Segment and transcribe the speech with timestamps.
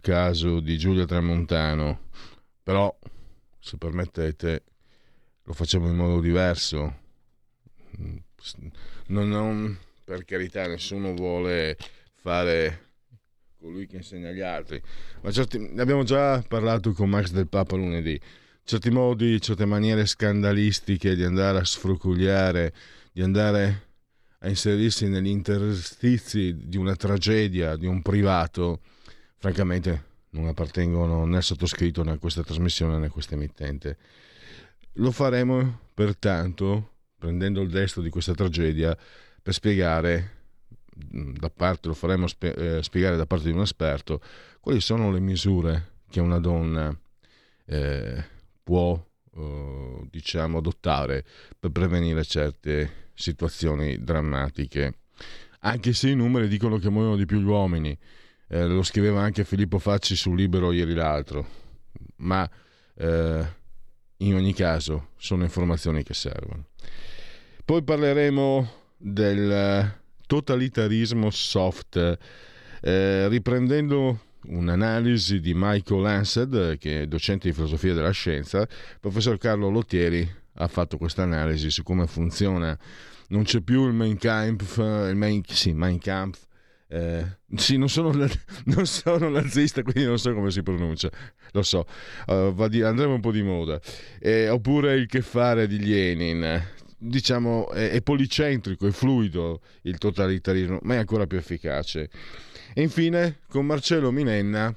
[0.00, 2.08] Caso di Giulia Tramontano,
[2.62, 2.96] però
[3.58, 4.64] se permettete
[5.44, 6.98] lo facciamo in modo diverso.
[9.08, 11.76] Non, non, per carità, nessuno vuole
[12.14, 12.88] fare
[13.58, 14.80] colui che insegna agli altri,
[15.20, 18.18] ma certi, abbiamo già parlato con Max del Papa lunedì.
[18.62, 22.72] Certi modi, certe maniere scandalistiche di andare a sfrucugliare,
[23.12, 23.88] di andare
[24.38, 28.80] a inserirsi negli interstizi di una tragedia, di un privato,
[29.40, 33.96] francamente non appartengono né al sottoscritto né a questa trasmissione né a questa emittente.
[34.94, 38.96] Lo faremo pertanto prendendo il destro di questa tragedia
[39.42, 40.38] per spiegare
[40.92, 44.20] da parte, lo faremo eh, spiegare da parte di un esperto
[44.60, 46.94] quali sono le misure che una donna
[47.64, 48.24] eh,
[48.62, 49.02] può
[49.34, 51.24] eh, diciamo adottare
[51.58, 54.98] per prevenire certe situazioni drammatiche.
[55.60, 57.96] Anche se i numeri dicono che muoiono di più gli uomini,
[58.50, 61.46] eh, lo scriveva anche Filippo Facci su Libero ieri l'altro,
[62.16, 62.48] ma
[62.96, 63.46] eh,
[64.18, 66.66] in ogni caso sono informazioni che servono.
[67.64, 69.94] Poi parleremo del
[70.26, 72.18] totalitarismo soft,
[72.80, 79.38] eh, riprendendo un'analisi di Michael Lansed, che è docente di filosofia della scienza, il professor
[79.38, 82.76] Carlo Lottieri ha fatto questa analisi su come funziona
[83.30, 86.46] non c'è più il Mein Kampf, il Mein, sì, Mein Kampf.
[86.92, 87.24] Eh,
[87.54, 88.10] sì, non sono,
[88.66, 91.08] non sono, nazista, quindi non so come si pronuncia,
[91.52, 91.86] lo so,
[92.26, 93.80] uh, di, andremo un po' di moda.
[94.18, 96.60] Eh, oppure il che fare di Lenin,
[96.98, 102.10] diciamo, è, è, policentrico, è fluido il totalitarismo, ma è ancora più efficace.
[102.74, 104.74] E infine, con Marcello Minenna,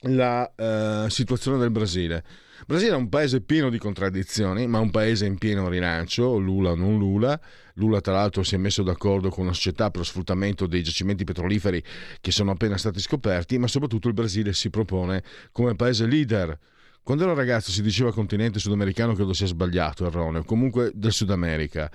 [0.00, 2.24] la uh, situazione del Brasile.
[2.58, 6.74] Il Brasile è un paese pieno di contraddizioni, ma un paese in pieno rilancio, Lula
[6.74, 7.38] non Lula.
[7.74, 11.24] Lula tra l'altro si è messo d'accordo con una società per lo sfruttamento dei giacimenti
[11.24, 11.82] petroliferi
[12.20, 16.58] che sono appena stati scoperti, ma soprattutto il Brasile si propone come paese leader.
[17.02, 21.90] Quando ero ragazzo si diceva continente sudamericano, credo sia sbagliato, erroneo, comunque del Sud America.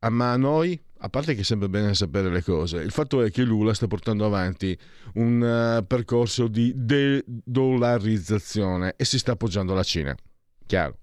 [0.00, 3.22] Ah, ma a noi a parte che è sempre bene sapere le cose, il fatto
[3.22, 4.76] è che Lula sta portando avanti
[5.14, 10.16] un uh, percorso di de-dollarizzazione e si sta appoggiando alla Cina.
[10.66, 10.96] Chiaro.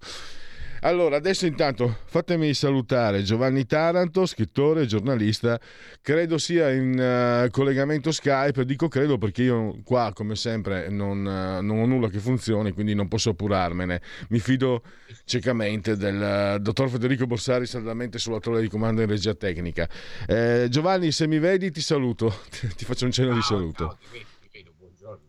[0.86, 5.58] Allora, adesso intanto fatemi salutare Giovanni Taranto, scrittore e giornalista,
[6.00, 11.60] credo sia in uh, collegamento Skype, dico credo perché io qua come sempre non, uh,
[11.60, 14.00] non, ho nulla che funzioni, quindi non posso appurarmene.
[14.28, 14.84] Mi fido
[15.24, 19.88] ciecamente del uh, dottor Federico Borsari saldamente sulla torre di comando in regia tecnica.
[20.24, 22.32] Eh, Giovanni, se mi vedi ti saluto,
[22.76, 23.86] ti faccio un cenno di saluto.
[23.86, 25.24] Ciao, ti vedo, ti vedo, buongiorno.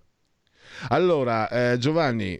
[0.89, 2.39] Allora, eh, Giovanni,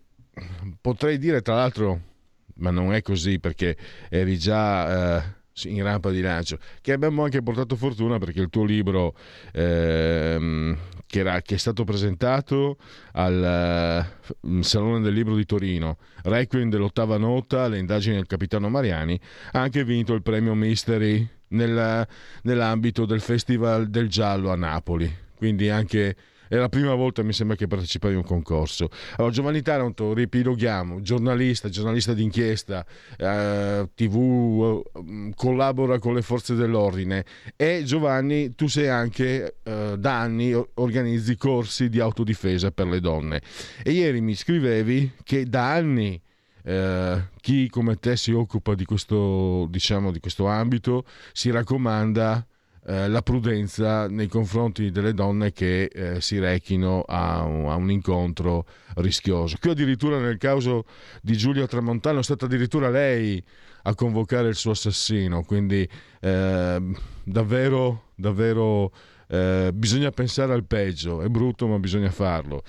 [0.80, 2.16] potrei dire tra l'altro
[2.58, 3.76] ma non è così perché
[4.10, 8.64] eri già eh, in rampa di lancio, che abbiamo anche portato fortuna perché il tuo
[8.64, 9.16] libro
[9.54, 12.78] ehm, che, era, che, è stato presentato
[13.14, 14.06] al
[14.42, 19.20] uh, Salone del Libro di Torino, Requiem dell'ottava nota, le indagini del capitano Mariani,
[19.54, 22.08] ha anche vinto il premio Mystery nella,
[22.44, 26.16] nell'ambito del Festival del Giallo a Napoli, quindi anche
[26.48, 28.90] è la prima volta mi sembra che partecipa a un concorso.
[29.18, 32.86] Allora, Giovanni Taranto, ripiloghiamo, giornalista, giornalista d'inchiesta,
[33.18, 37.26] eh, tv, eh, collabora con le forze dell'ordine
[37.56, 43.42] e Giovanni, tu sei anche eh, da anni organizzi corsi di autodifesa per le donne
[43.84, 46.22] e ieri mi scrivevi che da anni
[46.64, 52.46] eh, chi come te si occupa di questo, diciamo, di questo ambito si raccomanda
[52.90, 57.92] eh, la prudenza nei confronti delle donne che eh, si rechino a un, a un,
[57.92, 59.58] incontro rischioso.
[59.60, 60.86] Qui addirittura nel caso
[61.22, 63.44] di Giulia Tramontano è stata addirittura lei
[63.84, 65.86] a convocare il suo assassino, quindi
[66.22, 66.82] eh,
[67.26, 68.94] davvero, davvero
[69.28, 72.64] eh, bisogna pensare al peggio, è brutto ma bisogna farlo.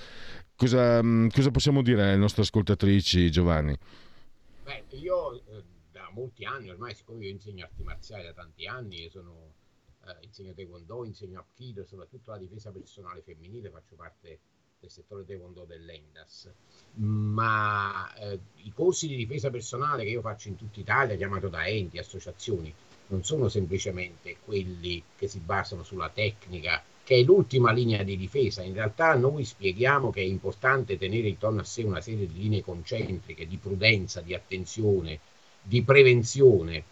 [0.53, 3.73] Cosa, mm, cosa possiamo dire alle nostre ascoltatrici, Giovanni?
[4.65, 5.63] Beh, io eh,
[5.93, 9.48] da molti anni, ormai siccome io insegno arti marziali da tanti anni sono
[10.17, 14.39] eh, insegno taekwondo, insegno apkido, soprattutto la difesa personale femminile, faccio parte
[14.79, 16.49] del settore taekwondo dell'Endas,
[16.95, 21.67] ma eh, i corsi di difesa personale che io faccio in tutta Italia, chiamato da
[21.67, 22.73] enti, associazioni,
[23.07, 28.61] non sono semplicemente quelli che si basano sulla tecnica, che è l'ultima linea di difesa.
[28.61, 32.61] In realtà noi spieghiamo che è importante tenere intorno a sé una serie di linee
[32.61, 35.19] concentriche, di prudenza, di attenzione,
[35.61, 36.83] di prevenzione,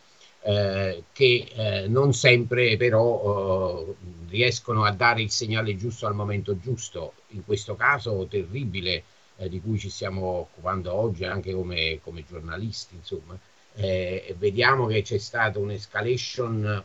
[0.47, 3.95] eh, che eh, non sempre però eh,
[4.29, 7.15] riescono a dare il segnale giusto al momento giusto.
[7.31, 9.03] In questo caso terribile
[9.35, 13.37] eh, di cui ci stiamo occupando oggi anche come, come giornalisti, insomma,
[13.75, 16.83] eh, vediamo che c'è stata un'escalation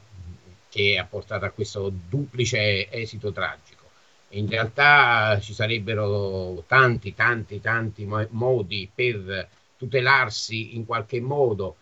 [0.69, 3.85] che ha portato a questo duplice esito tragico.
[4.31, 11.76] In realtà ci sarebbero tanti, tanti, tanti modi per tutelarsi in qualche modo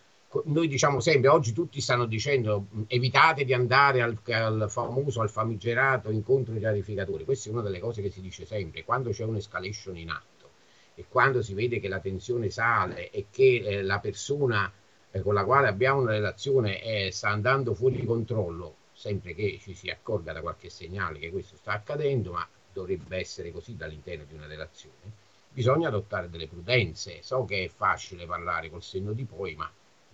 [0.44, 6.10] noi diciamo sempre, oggi tutti stanno dicendo evitate di andare al, al famoso, al famigerato
[6.10, 7.24] incontro di chiarificatori.
[7.24, 10.50] Questa è una delle cose che si dice sempre, quando c'è un'escalation in atto
[10.94, 14.72] e quando si vede che la tensione sale e che eh, la persona
[15.10, 19.74] eh, con la quale abbiamo una relazione eh, sta andando fuori controllo, sempre che ci
[19.74, 24.34] si accorga da qualche segnale che questo sta accadendo, ma dovrebbe essere così dall'interno di
[24.34, 25.10] una relazione,
[25.50, 27.18] bisogna adottare delle prudenze.
[27.22, 29.68] So che è facile parlare col senno di poi, ma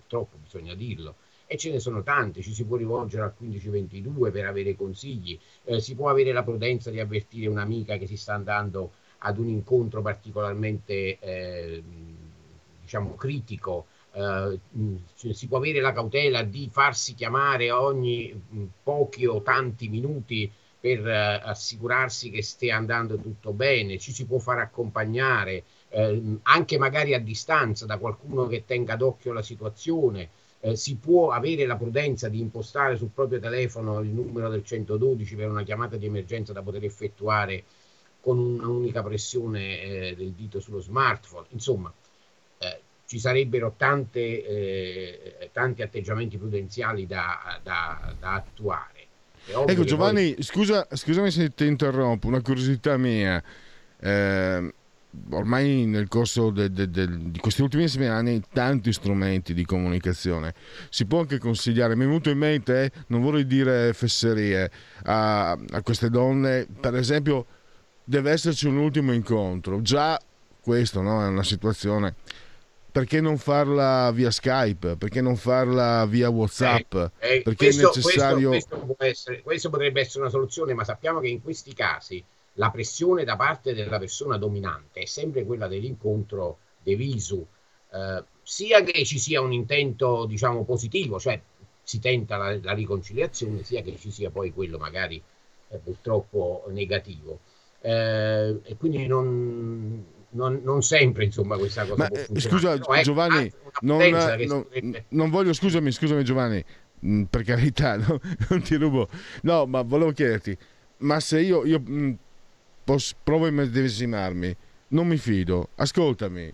[0.06, 1.16] purtroppo bisogna dirlo.
[1.48, 5.80] E ce ne sono tante, ci si può rivolgere al 1522 per avere consigli, eh,
[5.80, 10.02] si può avere la prudenza di avvertire un'amica che si sta andando ad un incontro
[10.02, 11.82] particolarmente eh,
[12.80, 14.58] diciamo critico, eh,
[15.32, 20.50] si può avere la cautela di farsi chiamare ogni pochi o tanti minuti
[20.80, 26.78] per eh, assicurarsi che stia andando tutto bene, ci si può far accompagnare eh, anche
[26.78, 30.28] magari a distanza da qualcuno che tenga d'occhio la situazione,
[30.60, 35.36] eh, si può avere la prudenza di impostare sul proprio telefono il numero del 112
[35.36, 37.64] per una chiamata di emergenza da poter effettuare
[38.20, 41.46] con un'unica pressione eh, del dito sullo smartphone.
[41.50, 41.92] Insomma,
[42.58, 49.06] eh, ci sarebbero tante, eh, tanti atteggiamenti prudenziali da, da, da attuare.
[49.46, 50.42] Ecco Giovanni, poi...
[50.42, 53.40] scusa, scusami se ti interrompo, una curiosità mia.
[54.00, 54.74] Eh,
[55.30, 60.54] ormai nel corso de, de, de, di questi ultimissimi anni tanti strumenti di comunicazione.
[60.90, 64.70] Si può anche consigliare, mi è venuto in mente, eh, non vorrei dire fesserie,
[65.04, 67.46] a, a queste donne, per esempio
[68.04, 70.18] deve esserci un ultimo incontro, già
[70.60, 71.22] questo no?
[71.24, 72.14] è una situazione
[72.96, 74.96] perché non farla via Skype?
[74.96, 76.94] Perché non farla via WhatsApp?
[76.94, 78.48] Eh, eh, perché questo, è necessario.
[78.48, 82.24] Questo, questo, essere, questo, potrebbe essere una soluzione, ma sappiamo che in questi casi
[82.56, 87.46] la pressione da parte della persona dominante è sempre quella dell'incontro de visu,
[87.92, 91.40] eh, sia che ci sia un intento, diciamo, positivo, cioè
[91.82, 95.22] si tenta la, la riconciliazione, sia che ci sia poi quello magari
[95.68, 97.40] eh, purtroppo negativo.
[97.80, 103.52] Eh, e quindi non, non, non, sempre insomma questa cosa Ma, eh, scusa Però, Giovanni
[103.82, 103.98] non,
[104.46, 106.64] non, non, voglio scusami scusami Giovanni
[107.04, 108.18] mm, per carità no?
[108.48, 109.08] non ti rubo
[109.42, 110.56] no ma volevo chiederti
[110.98, 112.12] ma se io, io mm,
[112.86, 114.56] posso, provo a immedesimarmi,
[114.88, 116.52] non mi fido, ascoltami,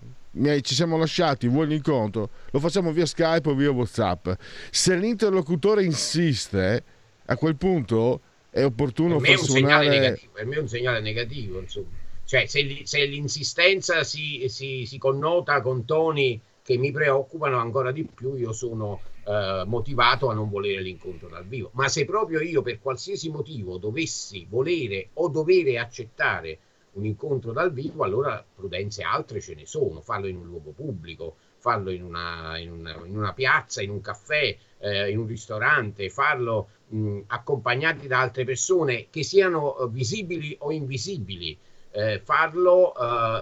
[0.63, 2.31] ci siamo lasciati, vuoi l'incontro?
[2.51, 4.31] Lo facciamo via Skype o via Whatsapp.
[4.71, 6.85] Se l'interlocutore insiste,
[7.27, 10.19] a quel punto è opportuno per far suonare...
[10.33, 12.01] Per me è un segnale negativo, insomma.
[12.25, 18.05] Cioè, se, se l'insistenza si, si, si connota con toni che mi preoccupano ancora di
[18.05, 21.71] più, io sono eh, motivato a non volere l'incontro dal vivo.
[21.75, 26.59] Ma se proprio io per qualsiasi motivo dovessi volere o dovere accettare
[26.93, 30.01] un incontro dal vivo, allora prudenze altre ce ne sono.
[30.01, 34.01] Farlo in un luogo pubblico, farlo in una, in una, in una piazza, in un
[34.01, 40.55] caffè, eh, in un ristorante, farlo mh, accompagnati da altre persone che siano eh, visibili
[40.61, 41.57] o invisibili,
[41.93, 42.93] eh, farlo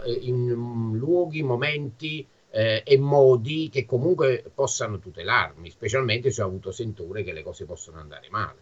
[0.05, 6.73] eh, in luoghi, momenti eh, e modi che comunque possano tutelarmi, specialmente se ho avuto
[6.73, 8.59] sentore che le cose possono andare male.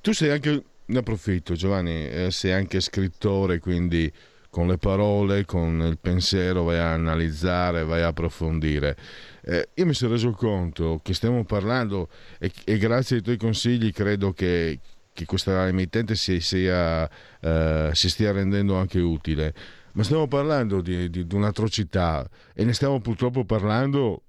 [0.00, 4.10] Tu sei anche, ne approfitto Giovanni, eh, sei anche scrittore, quindi
[4.50, 8.96] con le parole, con il pensiero vai a analizzare, vai a approfondire.
[9.42, 13.92] Eh, io mi sono reso conto che stiamo parlando e, e grazie ai tuoi consigli
[13.92, 14.80] credo che,
[15.12, 17.08] che questa emittente si, sia,
[17.40, 19.54] eh, si stia rendendo anche utile
[19.92, 24.22] ma stiamo parlando di, di, di un'atrocità e ne stiamo purtroppo parlando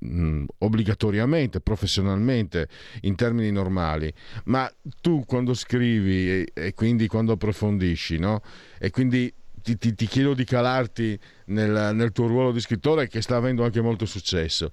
[0.00, 2.68] mh, obbligatoriamente, professionalmente,
[3.02, 4.12] in termini normali.
[4.44, 4.70] Ma
[5.00, 8.42] tu quando scrivi e, e quindi quando approfondisci, no?
[8.78, 9.32] E quindi
[9.62, 13.64] ti, ti, ti chiedo di calarti nel, nel tuo ruolo di scrittore che sta avendo
[13.64, 14.72] anche molto successo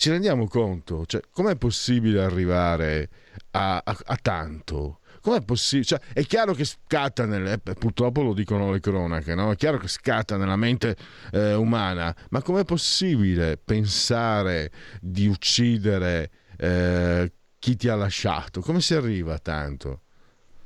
[0.00, 3.10] ci rendiamo conto, cioè, com'è possibile arrivare
[3.50, 4.99] a, a, a tanto?
[5.20, 5.84] Com'è possibile?
[5.84, 9.50] Cioè, è chiaro che scatta, nelle, eh, purtroppo lo dicono le cronache, no?
[9.50, 10.96] è chiaro che scatta nella mente
[11.32, 18.60] eh, umana, ma com'è possibile pensare di uccidere eh, chi ti ha lasciato?
[18.62, 20.00] Come si arriva tanto?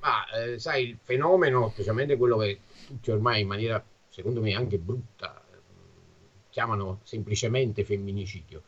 [0.00, 4.78] Ma eh, sai, il fenomeno, specialmente quello che tutti ormai in maniera, secondo me, anche
[4.78, 5.42] brutta,
[6.50, 8.62] chiamano semplicemente femminicidio.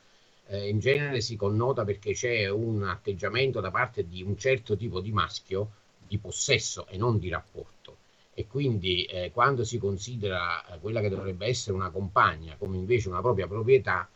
[0.49, 5.01] Eh, in genere si connota perché c'è un atteggiamento da parte di un certo tipo
[5.01, 5.71] di maschio
[6.07, 7.97] di possesso e non di rapporto.
[8.33, 13.09] E quindi eh, quando si considera eh, quella che dovrebbe essere una compagna come invece
[13.09, 14.09] una propria proprietà,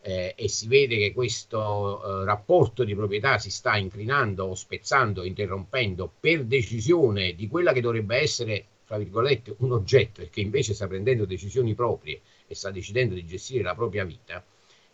[0.00, 5.24] eh, e si vede che questo eh, rapporto di proprietà si sta inclinando o spezzando,
[5.24, 10.74] interrompendo per decisione di quella che dovrebbe essere, fra virgolette, un oggetto e che invece
[10.74, 14.42] sta prendendo decisioni proprie e sta decidendo di gestire la propria vita,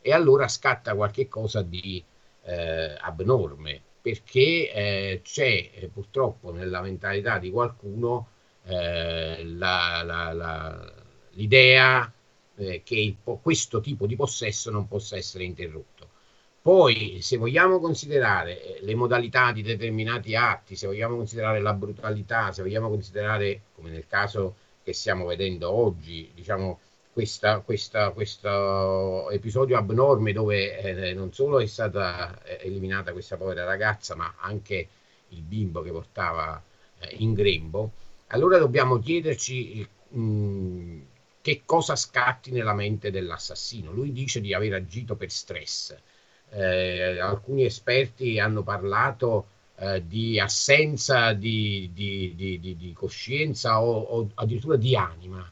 [0.06, 2.04] e allora scatta qualche cosa di
[2.42, 8.28] eh, abnorme, perché eh, c'è eh, purtroppo nella mentalità di qualcuno
[8.64, 10.92] eh, la, la, la,
[11.30, 12.12] l'idea
[12.56, 16.10] eh, che il, questo tipo di possesso non possa essere interrotto.
[16.60, 22.60] Poi, se vogliamo considerare le modalità di determinati atti, se vogliamo considerare la brutalità, se
[22.60, 26.78] vogliamo considerare, come nel caso che stiamo vedendo oggi, diciamo,
[27.14, 33.64] questa, questa, questo episodio abnorme dove eh, non solo è stata eh, eliminata questa povera
[33.64, 34.88] ragazza, ma anche
[35.28, 36.60] il bimbo che portava
[36.98, 37.92] eh, in grembo,
[38.28, 41.00] allora dobbiamo chiederci mh, mm,
[41.40, 43.92] che cosa scatti nella mente dell'assassino.
[43.92, 45.96] Lui dice di aver agito per stress.
[46.50, 54.30] Eh, alcuni esperti hanno parlato eh, di assenza di, di, di, di coscienza o, o,
[54.34, 55.48] addirittura di anima.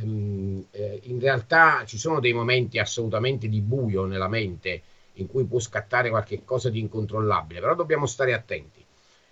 [0.00, 4.82] Ehm, eh, in realtà ci sono dei momenti assolutamente di buio nella mente
[5.14, 8.84] in cui può scattare qualche cosa di incontrollabile, però dobbiamo stare attenti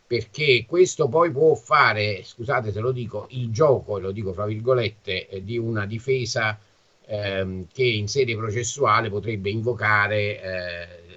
[0.06, 5.28] perché questo poi può fare, scusate se lo dico, il gioco, lo dico fra virgolette,
[5.28, 6.58] eh, di una difesa
[7.06, 10.42] ehm, che in sede processuale potrebbe invocare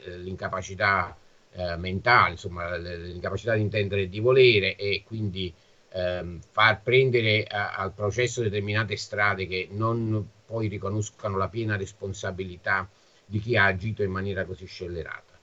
[0.06, 1.18] eh, l'incapacità
[1.54, 5.52] eh, mentale, insomma l'incapacità di intendere e di volere e quindi
[5.94, 12.90] ehm, far prendere a, al processo determinate strade che non poi riconoscano la piena responsabilità
[13.26, 15.34] di chi ha agito in maniera così scellerata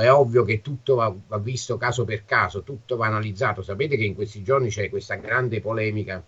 [0.00, 3.62] è ovvio che tutto va, va, visto caso per caso, tutto va analizzato.
[3.62, 6.22] Sapete che in questi giorni c'è questa grande polemica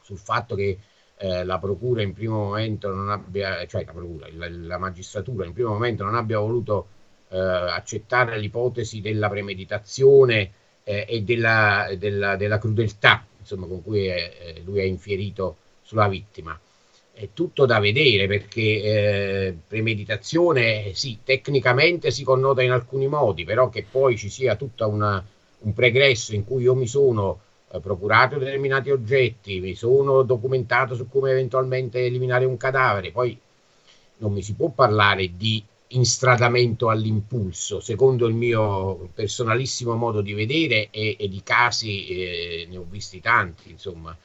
[0.00, 0.78] sul fatto che
[1.16, 5.52] eh, la procura in primo momento non abbia, cioè la procura, la, la magistratura in
[5.52, 6.88] primo momento non abbia voluto
[7.28, 10.52] eh, accettare l'ipotesi della premeditazione
[10.84, 16.58] eh, e della, della, della, crudeltà insomma, con cui è, lui ha infierito sulla vittima.
[17.12, 23.68] È tutto da vedere perché eh, premeditazione sì, tecnicamente si connota in alcuni modi, però
[23.68, 28.90] che poi ci sia tutto un pregresso in cui io mi sono eh, procurato determinati
[28.90, 33.38] oggetti, mi sono documentato su come eventualmente eliminare un cadavere, poi
[34.18, 40.88] non mi si può parlare di instradamento all'impulso, secondo il mio personalissimo modo di vedere
[40.90, 44.16] e, e di casi eh, ne ho visti tanti, insomma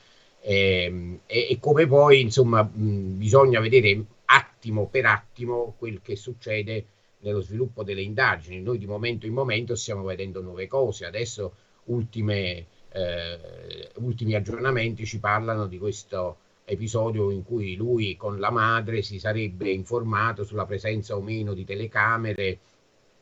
[0.41, 6.85] eh, e, e, come poi insomma mh, bisogna vedere attimo per attimo quel che succede
[7.19, 8.61] nello sviluppo delle indagini.
[8.61, 11.53] Noi di momento in momento stiamo vedendo nuove cose, adesso
[11.85, 16.37] ultime, eh, ultimi aggiornamenti ci parlano di questo
[16.69, 21.65] episodio in cui lui con la madre si sarebbe informato sulla presenza o meno di
[21.65, 22.59] telecamere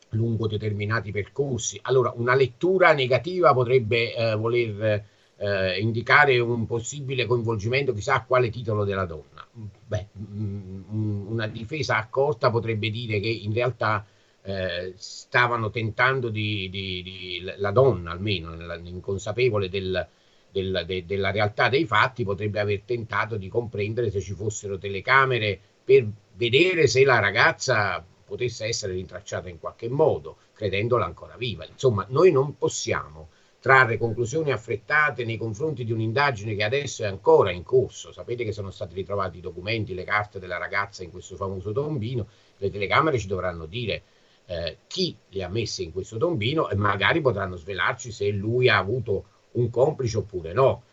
[0.09, 1.79] lungo determinati percorsi.
[1.83, 5.03] Allora, una lettura negativa potrebbe eh, voler
[5.37, 9.45] eh, indicare un possibile coinvolgimento chissà a quale titolo della donna.
[9.51, 14.05] Beh, mh, mm, una difesa accorta potrebbe dire che in realtà
[14.43, 20.07] eh, stavano tentando di, di, di, la donna almeno inconsapevole del,
[20.51, 25.59] del, de, della realtà dei fatti potrebbe aver tentato di comprendere se ci fossero telecamere
[25.83, 31.65] per vedere se la ragazza potesse essere rintracciata in qualche modo, credendola ancora viva.
[31.65, 37.51] Insomma, noi non possiamo trarre conclusioni affrettate nei confronti di un'indagine che adesso è ancora
[37.51, 38.11] in corso.
[38.11, 42.27] Sapete che sono stati ritrovati i documenti, le carte della ragazza in questo famoso tombino,
[42.57, 44.03] le telecamere ci dovranno dire
[44.45, 48.77] eh, chi le ha messe in questo tombino e magari potranno svelarci se lui ha
[48.77, 49.25] avuto
[49.57, 50.83] un complice oppure no.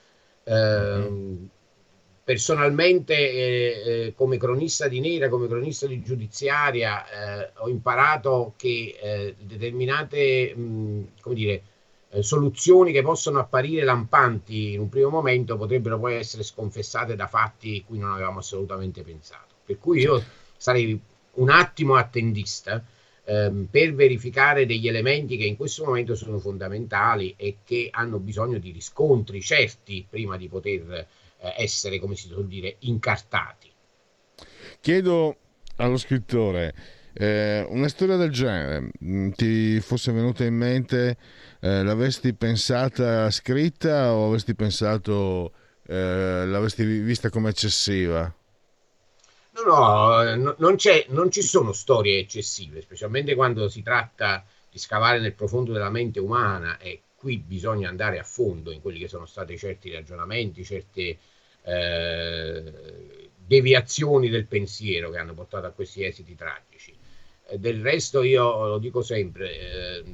[0.45, 1.45] Eh, mm-hmm.
[2.25, 7.05] Personalmente, eh, eh, come cronista di nera, come cronista di giudiziaria,
[7.43, 11.63] eh, ho imparato che eh, determinate, mh, come dire,
[12.15, 17.27] eh, soluzioni che possono apparire lampanti in un primo momento potrebbero poi essere sconfessate da
[17.27, 19.55] fatti cui non avevamo assolutamente pensato.
[19.65, 20.23] Per cui io
[20.57, 20.99] sarei
[21.35, 22.83] un attimo attendista
[23.25, 28.59] ehm, per verificare degli elementi che in questo momento sono fondamentali e che hanno bisogno
[28.59, 31.07] di riscontri certi prima di poter eh,
[31.57, 33.71] essere, come si suol dire, incartati.
[34.81, 35.37] Chiedo
[35.77, 36.75] allo scrittore,
[37.15, 41.17] eh, una storia del genere mm, ti fosse venuta in mente,
[41.61, 45.53] eh, l'avresti pensata scritta o avresti pensato,
[45.87, 48.33] eh, l'avresti vista come eccessiva?
[49.55, 50.77] No, no, no non,
[51.09, 56.19] non, ci sono storie eccessive, specialmente quando si tratta di scavare nel profondo della mente
[56.19, 61.19] umana e qui bisogna andare a fondo in quelli che sono stati certi ragionamenti, certe
[61.63, 66.93] eh, deviazioni del pensiero che hanno portato a questi esiti tragici.
[67.47, 70.05] Eh, del resto io lo dico sempre, eh,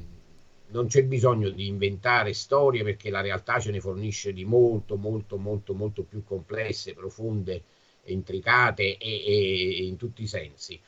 [0.67, 5.37] non c'è bisogno di inventare storie perché la realtà ce ne fornisce di molto, molto,
[5.37, 7.63] molto, molto più complesse, profonde
[8.05, 10.79] intricate e, e in tutti i sensi.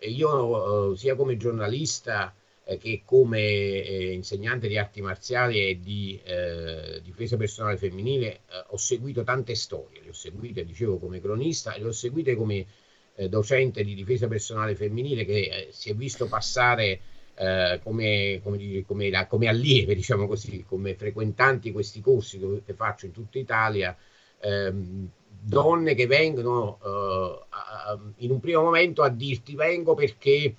[0.00, 2.32] Io, eh, sia come giornalista
[2.64, 8.40] eh, che come eh, insegnante di arti marziali e di eh, difesa personale femminile, eh,
[8.68, 12.66] ho seguito tante storie, le ho seguite, dicevo, come cronista e le ho seguite come
[13.16, 17.00] eh, docente di difesa personale femminile che si è visto passare
[17.84, 23.12] come, come, come, la, come, allieve, diciamo così, come frequentanti questi corsi che faccio in
[23.12, 23.96] tutta Italia,
[24.40, 25.08] ehm,
[25.48, 30.54] donne che vengono uh, a, in un primo momento a dirti vengo perché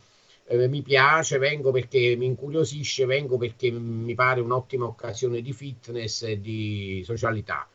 [0.45, 6.23] eh, mi piace, vengo perché mi incuriosisce, vengo perché mi pare un'ottima occasione di fitness
[6.23, 7.67] e di socialità.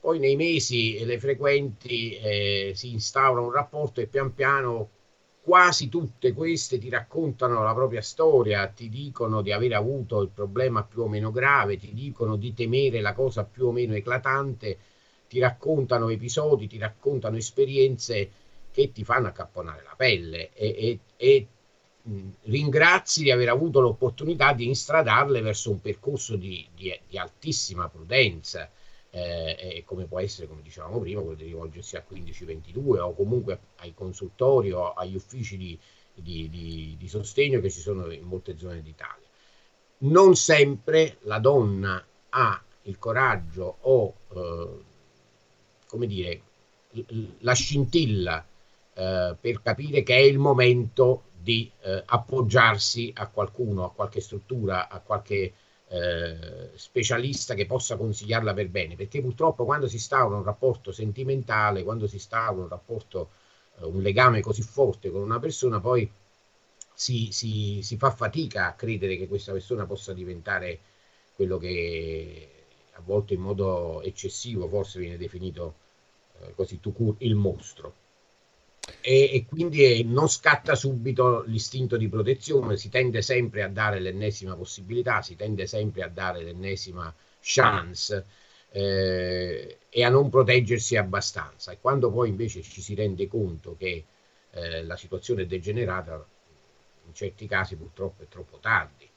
[0.00, 4.90] Poi nei mesi le frequenti eh, si instaura un rapporto e pian piano
[5.40, 10.82] quasi tutte queste ti raccontano la propria storia, ti dicono di aver avuto il problema
[10.82, 14.78] più o meno grave, ti dicono di temere la cosa più o meno eclatante
[15.28, 18.30] ti raccontano episodi, ti raccontano esperienze
[18.70, 21.46] che ti fanno accapponare la pelle e, e, e
[22.44, 28.70] ringrazi di aver avuto l'opportunità di instradarle verso un percorso di, di, di altissima prudenza,
[29.10, 33.92] eh, come può essere, come dicevamo prima, quello di rivolgersi a 1522 o comunque ai
[33.94, 35.78] consultori o agli uffici di,
[36.14, 39.26] di, di, sostegno che ci sono in molte zone d'Italia.
[39.98, 44.84] Non sempre la donna ha il coraggio o eh,
[45.88, 46.42] come dire,
[47.40, 48.44] la scintilla
[48.94, 54.88] eh, per capire che è il momento di eh, appoggiarsi a qualcuno, a qualche struttura,
[54.88, 55.52] a qualche
[55.88, 61.82] eh, specialista che possa consigliarla per bene, perché purtroppo quando si instaura un rapporto sentimentale,
[61.82, 63.30] quando si instaura un rapporto,
[63.80, 66.10] eh, un legame così forte con una persona, poi
[66.92, 70.80] si, si, si fa fatica a credere che questa persona possa diventare
[71.34, 72.57] quello che
[72.98, 75.74] a volte in modo eccessivo forse viene definito
[76.40, 77.94] eh, così tu il mostro.
[79.00, 84.00] E, e, quindi eh, non scatta subito l'istinto di protezione, si tende sempre a dare
[84.00, 88.24] l'ennesima possibilità, si tende sempre a dare l'ennesima chance
[88.70, 91.72] eh, e a non proteggersi abbastanza.
[91.72, 94.04] E quando poi invece ci si rende conto che
[94.50, 96.26] eh, la situazione è degenerata,
[97.06, 99.07] in certi casi purtroppo è troppo tardi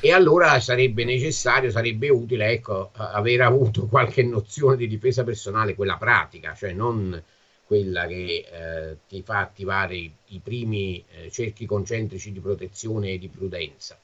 [0.00, 5.96] e allora sarebbe necessario, sarebbe utile ecco, aver avuto qualche nozione di difesa personale, quella
[5.96, 7.22] pratica, cioè non
[7.64, 13.18] quella che eh, ti fa attivare i, i primi eh, cerchi concentrici di protezione e
[13.18, 13.98] di prudenza.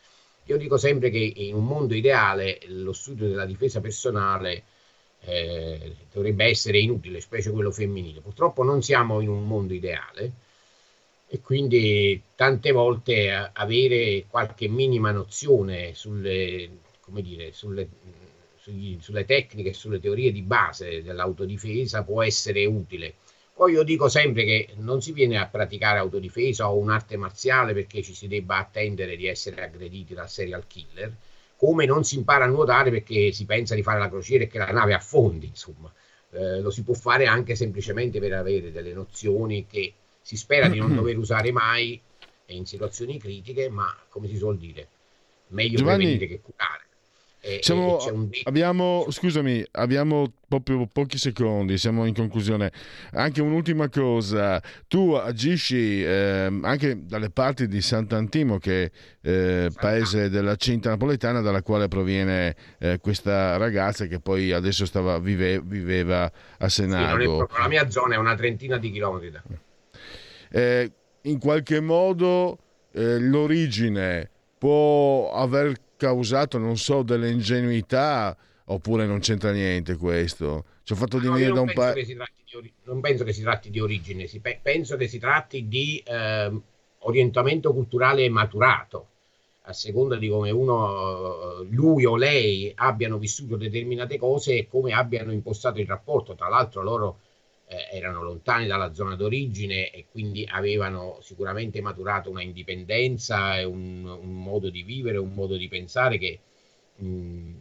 [0.47, 4.65] Io dico sempre che in un mondo ideale lo studio della difesa personale
[5.21, 8.21] eh, dovrebbe essere inutile, specie quello femminile.
[8.21, 10.33] Purtroppo non siamo in un mondo ideale
[11.35, 16.69] e quindi tante volte avere qualche minima nozione sulle,
[17.07, 17.89] dire, sulle,
[18.59, 23.15] sugli, sulle tecniche, sulle teorie di base dell'autodifesa può essere utile.
[23.55, 28.03] Poi io dico sempre che non si viene a praticare autodifesa o un'arte marziale perché
[28.03, 31.17] ci si debba attendere di essere aggrediti dal serial killer,
[31.57, 34.59] come non si impara a nuotare perché si pensa di fare la crociera e che
[34.59, 35.91] la nave affondi, insomma.
[36.31, 40.79] Eh, lo si può fare anche semplicemente per avere delle nozioni che si spera di
[40.79, 42.01] non dover usare mai
[42.47, 44.87] in situazioni critiche, ma come si suol dire,
[45.49, 46.81] meglio Giovanni, prevenire che curare.
[47.45, 48.29] E, siamo, e un...
[48.45, 52.71] abbiamo, scusami, abbiamo proprio pochi secondi, siamo in conclusione.
[53.15, 60.31] Anche un'ultima cosa, tu agisci eh, anche dalle parti di Sant'Antimo, che è eh, paese
[60.31, 66.31] della cinta napoletana dalla quale proviene eh, questa ragazza che poi adesso stava, vive, viveva
[66.59, 67.49] a Senago.
[67.51, 69.43] Sì, la mia zona è una trentina di chilometri da
[70.53, 72.59] eh, in qualche modo
[72.93, 78.37] eh, l'origine può aver causato, non so, delle ingenuità
[78.67, 80.65] oppure non c'entra niente questo.
[80.83, 82.17] Ci ho fatto no, venire da un paese.
[82.85, 86.53] Non penso che si tratti di origine, si pe- penso che si tratti di eh,
[86.99, 89.07] orientamento culturale maturato.
[89.63, 95.33] a seconda di come uno, lui o lei abbiano vissuto determinate cose e come abbiano
[95.33, 96.35] impostato il rapporto.
[96.35, 97.19] Tra l'altro loro
[97.73, 104.05] eh, erano lontani dalla zona d'origine e quindi avevano sicuramente maturato una indipendenza e un,
[104.05, 106.39] un modo di vivere, un modo di pensare che
[106.97, 107.53] mh,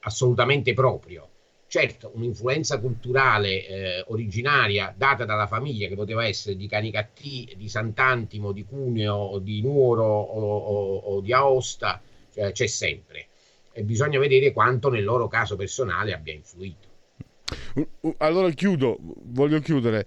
[0.00, 1.28] assolutamente proprio.
[1.68, 8.52] Certo, un'influenza culturale eh, originaria data dalla famiglia che poteva essere di Canicattì, di Sant'Antimo,
[8.52, 12.00] di Cuneo, di Nuoro o, o, o di Aosta,
[12.32, 13.26] cioè, c'è sempre.
[13.72, 16.95] E bisogna vedere quanto nel loro caso personale abbia influito.
[18.18, 20.06] Allora chiudo, voglio chiudere.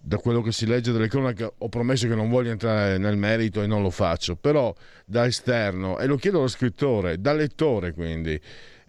[0.00, 3.62] Da quello che si legge delle cronache, ho promesso che non voglio entrare nel merito
[3.62, 4.72] e non lo faccio, però
[5.04, 8.40] da esterno, e lo chiedo allo scrittore, da lettore quindi,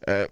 [0.02, 0.32] eh,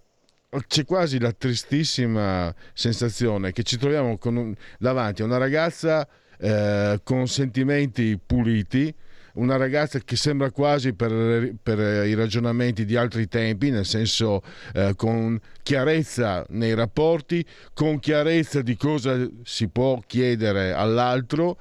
[0.67, 7.27] c'è quasi la tristissima sensazione che ci troviamo un, davanti a una ragazza eh, con
[7.27, 8.93] sentimenti puliti,
[9.37, 14.41] una ragazza che sembra quasi per, per, i ragionamenti di altri tempi, nel senso
[14.73, 21.57] eh, con chiarezza nei rapporti, con chiarezza di cosa si può chiedere all'altro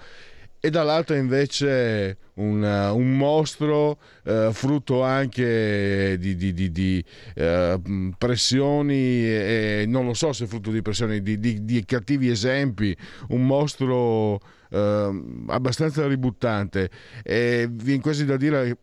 [0.60, 7.80] e dall'altra invece un, un mostro eh, frutto anche di, di, di, di eh,
[8.18, 12.96] pressioni e non lo so se frutto di pressioni, di, cattivi esempi,
[13.28, 16.90] un mostro eh, abbastanza ributtante.
[17.22, 18.78] E viene quasi da dire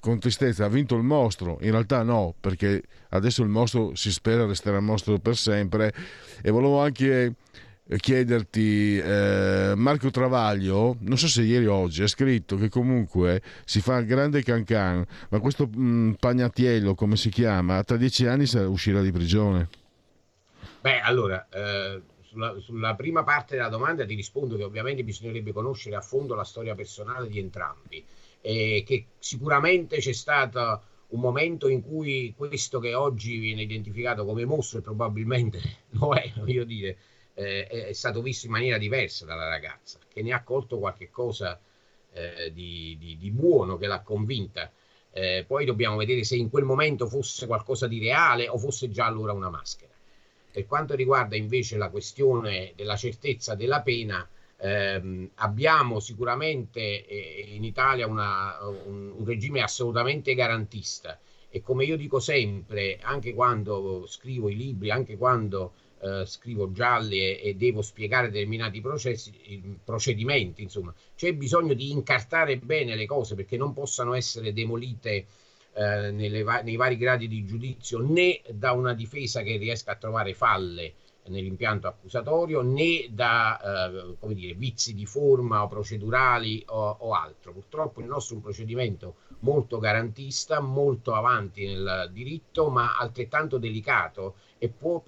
[0.00, 4.44] con tristezza ha vinto il mostro, in realtà no, perché adesso il mostro si spera
[4.44, 5.92] resterà mostro per sempre.
[6.42, 7.34] E volevo anche
[7.96, 13.82] chiederti eh, Marco Travaglio non so se ieri o oggi ha scritto che comunque si
[13.82, 19.02] fa grande cancan ma questo mh, mm, Pagnatiello come si chiama tra dieci anni uscirà
[19.02, 19.68] di prigione?
[20.80, 22.00] Beh allora eh,
[22.34, 26.44] sulla, sulla, prima parte della domanda ti rispondo che ovviamente bisognerebbe conoscere a fondo la
[26.44, 28.04] storia personale di entrambi
[28.40, 34.44] e che sicuramente c'è stato un momento in cui questo che oggi viene identificato come
[34.44, 35.60] mostro e probabilmente
[36.00, 36.96] lo è, voglio dire
[37.34, 41.60] eh, è stato visto in maniera diversa dalla ragazza, che ne ha colto qualche cosa
[42.12, 44.70] eh, di, di, di, buono, che l'ha convinta.
[45.10, 49.06] Eh, poi dobbiamo vedere se in quel momento fosse qualcosa di reale o fosse già
[49.06, 49.93] allora una maschera.
[50.54, 54.24] Per quanto riguarda invece la questione della certezza della pena,
[54.58, 61.18] ehm, abbiamo sicuramente eh, in Italia una, un, un regime assolutamente garantista.
[61.48, 67.18] E come io dico sempre, anche quando scrivo i libri, anche quando eh, scrivo gialli
[67.18, 69.32] e, e, devo spiegare determinati processi,
[69.82, 75.26] procedimenti, insomma, c'è bisogno di incartare bene le cose perché non possano essere demolite
[75.74, 80.34] eh, nelle, nei vari gradi di giudizio né da una difesa che riesca a trovare
[80.34, 80.94] falle
[81.26, 87.52] nell'impianto accusatorio né da eh, come dire, vizi di forma o procedurali o, o, altro.
[87.52, 94.36] Purtroppo il nostro è un procedimento molto garantista, molto avanti nel diritto, ma altrettanto delicato
[94.58, 95.02] e può,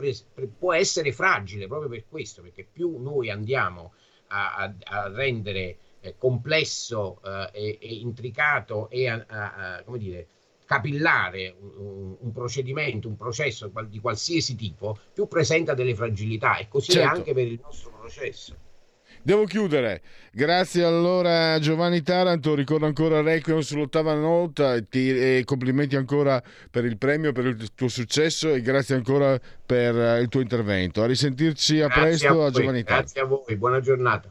[0.59, 3.93] può essere fragile proprio per questo, perché più noi andiamo
[4.29, 10.27] a, a, a rendere eh, complesso eh, e, e, intricato e a, come dire,
[10.67, 16.93] capillare un, un, procedimento, un processo di qualsiasi tipo, più presenta delle fragilità e così
[16.93, 17.09] certo.
[17.09, 18.57] è anche per il nostro processo.
[19.23, 20.03] Devo chiudere.
[20.31, 26.85] Grazie allora a Giovanni Taranto, ricordo ancora Requiem sull'ottava nota e, ti, complimenti ancora per
[26.85, 31.03] il premio, per il tuo successo e grazie ancora per eh, il tuo intervento.
[31.03, 33.13] A risentirci a grazie presto a, a Giovanni Taranto.
[33.13, 34.31] Grazie a voi, buona giornata.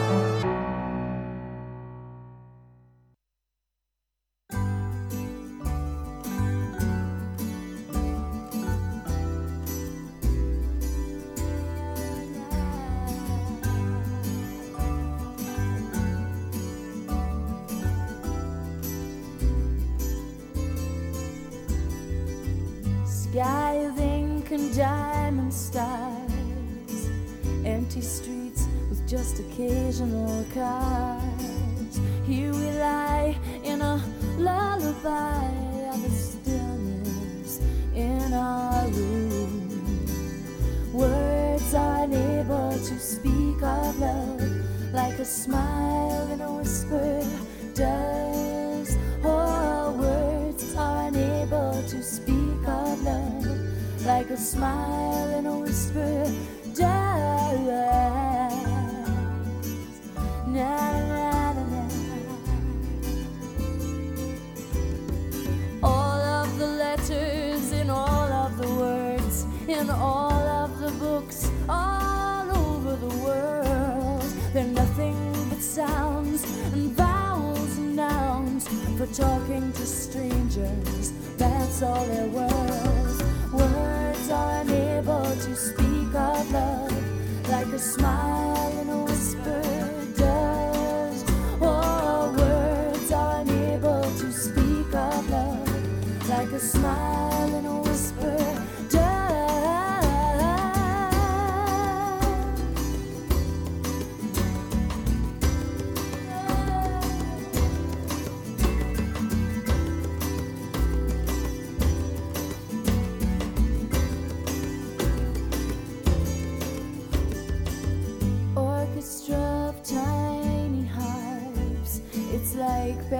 [30.01, 31.99] Occasional cars.
[32.25, 34.03] Here we lie in a
[34.37, 35.47] lullaby
[35.93, 37.59] of the stillness
[37.95, 39.69] in our room.
[40.93, 44.41] Words are unable to speak of love
[44.93, 47.23] like a smile and a whisper
[47.73, 48.97] does.
[49.23, 56.50] Oh, words are unable to speak of love like a smile and a whisper
[75.71, 81.13] sounds and vowels and nouns for talking to strangers.
[81.37, 83.53] That's all they're worth.
[83.53, 89.70] Words are unable to speak of love like a smile and a whisper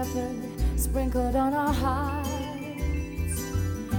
[0.01, 0.33] pepper
[0.77, 2.29] sprinkled on our hearts.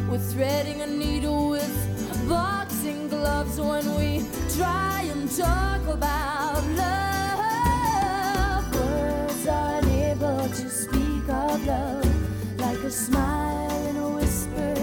[0.08, 4.24] We're threading a needle with boxing gloves when we
[4.56, 8.64] try and talk about love.
[8.74, 14.74] Words are unable to speak of love like a smile and a whisper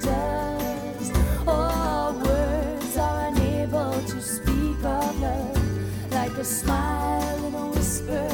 [0.00, 1.10] does.
[1.46, 8.28] Oh, words are unable to speak of love like a smile and a whisper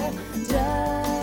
[0.49, 1.22] does.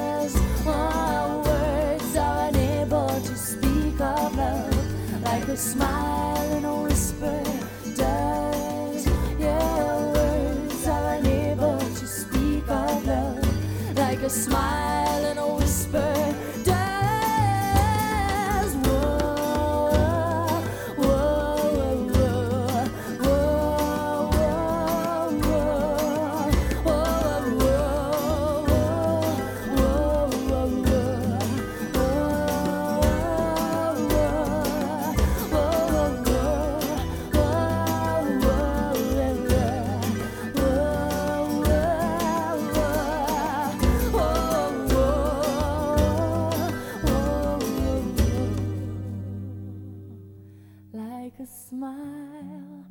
[5.50, 7.44] Like a smile and a whisper
[7.96, 9.08] does.
[9.40, 16.36] Yeah, words are unable to speak of love like a smile and a whisper
[51.70, 52.84] smile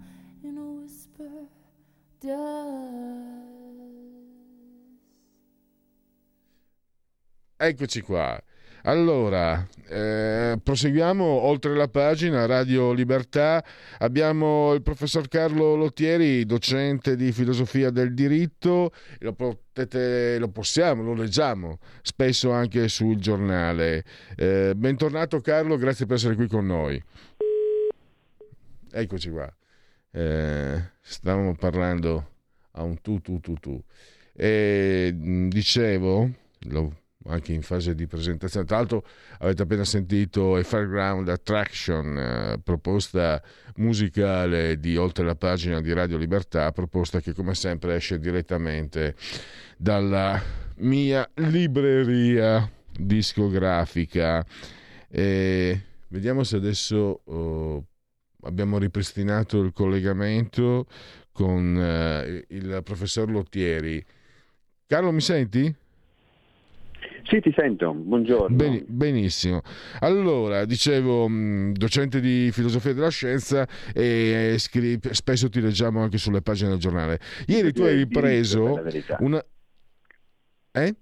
[0.43, 1.47] in a whisper.
[7.57, 8.41] Eccoci qua.
[8.83, 13.64] Allora, eh, proseguiamo oltre la pagina Radio Libertà.
[13.99, 18.93] Abbiamo il professor Carlo Lottieri, docente di filosofia del diritto.
[19.19, 24.05] Lo, potete, lo possiamo, lo leggiamo spesso anche sul giornale.
[24.37, 27.03] Eh, bentornato Carlo, grazie per essere qui con noi.
[28.90, 29.53] Eccoci qua.
[30.11, 32.31] Eh, stavamo parlando
[32.72, 33.83] a un tu tu tu tu.
[34.35, 36.96] E, mh, dicevo, lo-
[37.27, 39.05] anche in fase di presentazione, tra l'altro
[39.40, 43.42] avete appena sentito a Fairground Attraction, eh, proposta
[43.77, 49.14] musicale di oltre la pagina di Radio Libertà, proposta che come sempre esce direttamente
[49.77, 50.40] dalla
[50.77, 54.44] mia libreria discografica.
[55.11, 57.85] E vediamo se adesso oh,
[58.49, 60.87] abbiamo ripristinato il collegamento
[61.33, 64.05] con eh, il professor Lottieri.
[64.87, 65.73] Carlo, mi senti?
[67.25, 68.57] Sì, ti sento, buongiorno.
[68.57, 69.61] Beni- benissimo.
[70.01, 76.41] Allora, dicevo, mh, docente di filosofia della scienza e scri- spesso ti leggiamo anche sulle
[76.41, 77.21] pagine del giornale.
[77.47, 78.83] Ieri tu hai ripreso
[79.19, 79.45] una...
[80.73, 80.95] Eh?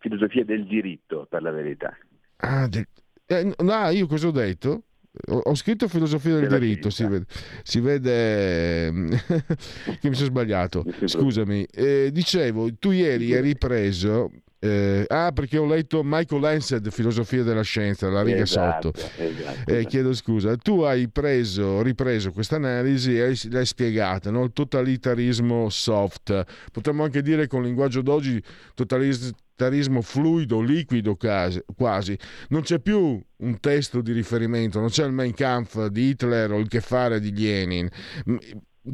[0.00, 1.96] Filosofia del diritto, per la verità.
[2.38, 2.88] Ah, del-
[3.26, 4.82] eh, no, io cosa ho detto?
[5.26, 7.24] Ho, scritto filosofia del diritto, si vede,
[7.64, 9.10] si vede ehm,
[10.00, 10.84] che mi sono sbagliato.
[11.04, 14.30] Scusami, eh, dicevo, tu ieri hai ripreso...
[14.62, 19.22] eh, ah, perché ho letto Michael Lancet, Filosofia della scienza, la riga Esatto, sotto.
[19.22, 19.70] esatto.
[19.70, 24.44] Eh, chiedo scusa, tu hai preso, ripreso questa analisi e hai- l'hai spiegata, no?
[24.44, 28.42] il totalitarismo soft, potremmo anche dire con il linguaggio d'oggi
[28.74, 32.18] totalitarismo fluido, liquido quasi.
[32.48, 36.58] Non c'è più un testo di riferimento, non c'è il Mein Kampf di Hitler o
[36.58, 37.88] il che fare di Lenin.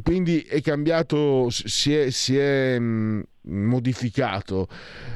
[0.03, 4.67] Quindi è cambiato, si è, si è, mm, modificato,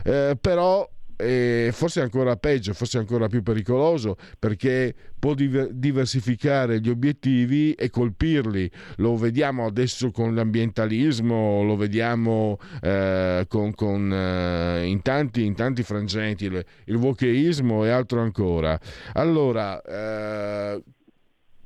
[0.03, 0.89] Eh, però
[1.21, 7.73] e forse è ancora peggio, forse ancora più pericoloso perché può diver- diversificare gli obiettivi
[7.73, 8.69] e colpirli.
[8.97, 15.83] Lo vediamo adesso con l'ambientalismo, lo vediamo eh, con, con, eh, in, tanti, in tanti
[15.83, 18.79] frangenti, il, il wokeismo e altro ancora.
[19.13, 20.81] Allora, eh,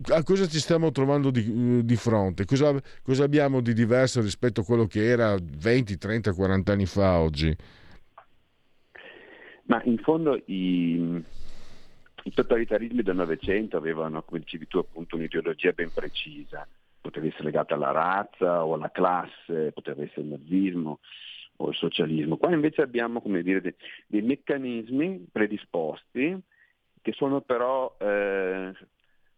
[0.10, 2.45] a cosa ci stiamo trovando di, di fronte?
[2.45, 7.19] Cosa, cosa abbiamo di diverso rispetto a quello che era 20, 30, 40 anni fa
[7.19, 7.55] oggi?
[9.67, 11.23] Ma in fondo i,
[12.23, 16.67] i totalitarismi del Novecento avevano, come dicevi tu, appunto un'ideologia ben precisa.
[17.01, 20.99] Poteva essere legata alla razza o alla classe, poteva essere il nazismo,
[21.58, 22.38] o il socialismo.
[22.38, 23.75] Qua invece abbiamo dire, dei,
[24.08, 26.38] dei meccanismi predisposti
[27.01, 28.71] che sono però eh,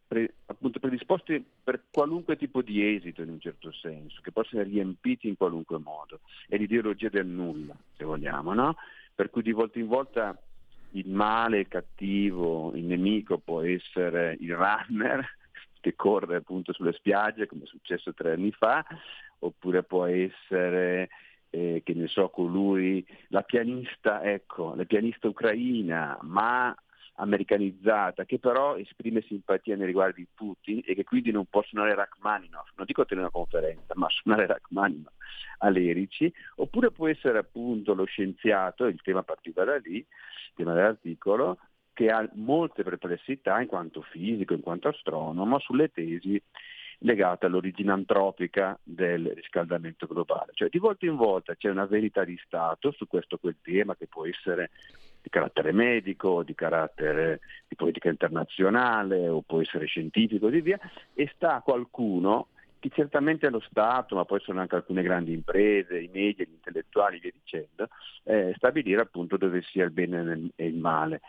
[0.07, 4.75] pre, appunto predisposti per qualunque tipo di esito in un certo senso, che possono essere
[4.75, 6.21] riempiti in qualunque modo.
[6.47, 8.75] È l'ideologia del nulla, se vogliamo, no?
[9.13, 10.39] Per cui di volta in volta
[10.91, 15.27] il male, il cattivo, il nemico può essere il runner
[15.81, 18.85] che corre appunto sulle spiagge, come è successo tre anni fa,
[19.39, 21.09] oppure può essere
[21.49, 26.75] eh, che ne so, colui, la pianista, ecco, la pianista ucraina, ma
[27.19, 31.95] americanizzata, che però esprime simpatia nei riguardi di Putin e che quindi non può suonare
[31.95, 35.13] Rachmaninoff, non dico tenere una conferenza, ma suonare Rachmaninoff
[35.59, 40.05] all'Erici, oppure può essere appunto lo scienziato, il tema partiva da lì, il
[40.55, 41.57] tema dell'articolo,
[41.93, 46.39] che ha molte perplessità in quanto fisico, in quanto astronomo, sulle tesi
[46.99, 50.51] legate all'origine antropica del riscaldamento globale.
[50.53, 54.07] Cioè di volta in volta c'è una verità di Stato su questo quel tema che
[54.07, 54.69] può essere
[55.27, 60.79] di carattere medico, di carattere di politica internazionale o può essere scientifico e così via,
[61.13, 62.47] e sta qualcuno
[62.79, 66.53] che certamente è lo Stato, ma poi sono anche alcune grandi imprese, i media, gli
[66.53, 67.89] intellettuali, via dicendo,
[68.23, 71.21] eh, stabilire appunto dove sia il bene e il male.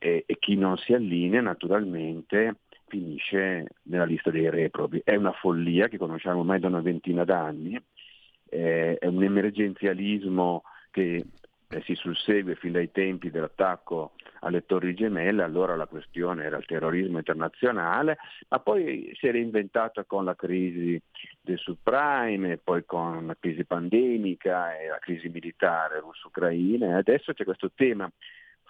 [0.00, 2.56] E, e chi non si allinea naturalmente
[2.86, 5.00] finisce nella lista dei reprobi.
[5.04, 7.80] È una follia che conosciamo ormai da una ventina d'anni,
[8.50, 11.24] eh, è un emergenzialismo che
[11.70, 16.64] eh, si sussegue fin dai tempi dell'attacco alle torri gemelle, allora la questione era il
[16.64, 18.16] terrorismo internazionale,
[18.48, 21.00] ma poi si è reinventata con la crisi
[21.40, 26.86] del subprime, poi con la crisi pandemica e la crisi militare russo-ucraina.
[26.86, 28.10] E adesso c'è questo tema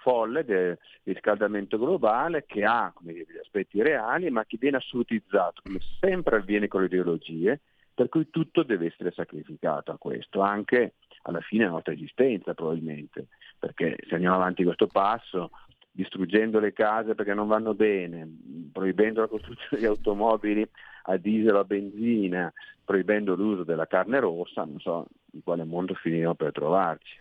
[0.01, 5.81] folle del riscaldamento globale che ha dire, degli aspetti reali ma che viene assolutizzato come
[6.01, 7.61] sempre avviene con le ideologie
[7.99, 13.27] per cui tutto deve essere sacrificato a questo, anche alla fine la nostra esistenza probabilmente,
[13.59, 15.51] perché se andiamo avanti questo passo,
[15.91, 18.29] distruggendo le case perché non vanno bene,
[18.73, 20.69] proibendo la costruzione di automobili
[21.05, 22.53] a diesel o a benzina,
[22.85, 27.19] proibendo l'uso della carne rossa, non so in quale mondo finiremo per trovarci.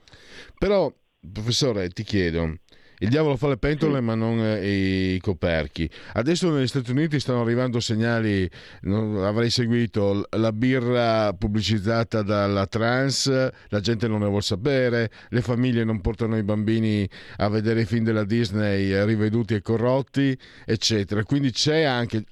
[0.57, 0.93] Però,
[1.31, 2.57] professore, ti chiedo,
[2.99, 5.89] il diavolo fa le pentole, ma non eh, i coperchi.
[6.13, 8.49] Adesso negli Stati Uniti stanno arrivando segnali,
[8.81, 13.27] non, avrei seguito la birra pubblicizzata dalla trans,
[13.67, 17.07] la gente non ne vuole sapere, le famiglie non portano i bambini
[17.37, 21.23] a vedere i film della Disney riveduti e corrotti, eccetera.
[21.23, 22.23] Quindi c'è anche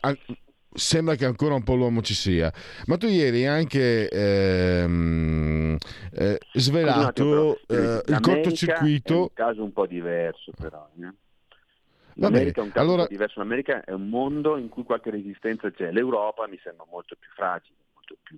[0.75, 2.51] sembra che ancora un po' l'uomo ci sia.
[2.85, 5.77] Ma tu ieri hai anche ehm,
[6.11, 9.13] eh, svelato eh, il cortocircuito.
[9.13, 10.88] È un caso un po' diverso, però.
[10.99, 11.13] Eh?
[12.15, 13.01] L'America è un caso allora...
[13.01, 13.39] un po' diverso.
[13.39, 15.91] L'America è un mondo in cui qualche resistenza c'è.
[15.91, 18.38] L'Europa mi sembra molto più fragile, molto più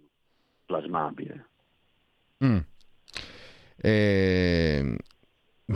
[0.65, 1.45] plasmabile.
[2.43, 2.57] Mm.
[3.79, 4.95] Eh,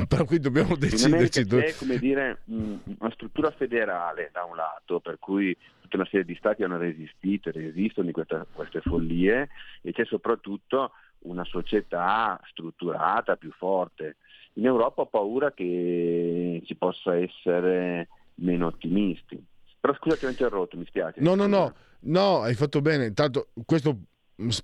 [0.07, 1.45] però qui dobbiamo deciderci.
[1.45, 5.55] C'è come dire una struttura federale da un lato, per cui
[5.91, 9.49] tutta una serie di stati hanno resistito e resistono di questa, queste follie
[9.81, 10.91] e c'è soprattutto
[11.23, 14.15] una società strutturata più forte.
[14.53, 19.43] In Europa ho paura che ci possa essere meno ottimisti.
[19.79, 21.19] Però scusa che ho interrotto, mi spiace.
[21.21, 23.07] No, no, no, no, hai fatto bene.
[23.07, 23.97] Intanto questo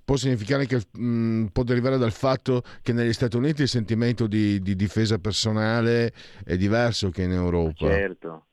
[0.04, 4.28] può significare che mh, mm, può derivare dal fatto che negli Stati Uniti il sentimento
[4.28, 6.14] di, di difesa personale
[6.44, 7.88] è diverso che in Europa.
[7.88, 8.47] Certo,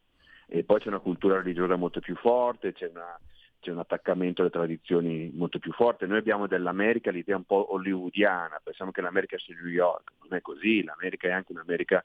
[0.54, 3.18] e poi c'è una cultura religiosa molto più forte, c'è, una,
[3.58, 6.06] c'è, un attaccamento alle tradizioni molto più forte.
[6.06, 10.40] Noi abbiamo dell'America l'idea un po' hollywoodiana, pensiamo che l'America sia New York, non è
[10.40, 12.04] così, l'America è anche un'America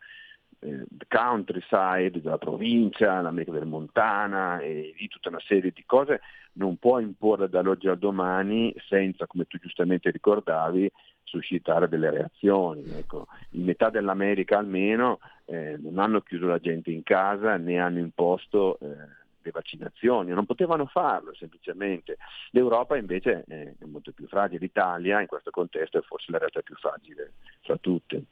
[0.61, 6.19] eh, countryside, della provincia, l'America del Montana e di tutta una serie di cose,
[6.53, 10.91] non può imporre dall'oggi al domani senza, come tu giustamente ricordavi,
[11.29, 12.83] suscitare delle reazioni.
[12.89, 13.27] Ecco.
[13.51, 18.79] In metà dell'America almeno eh, non hanno chiuso la gente in casa né hanno imposto
[18.81, 22.17] eh, le vaccinazioni, non potevano farlo semplicemente.
[22.51, 26.75] L'Europa invece è molto più fragile, l'Italia in questo contesto è forse la realtà più
[26.75, 28.23] fragile fra tutte.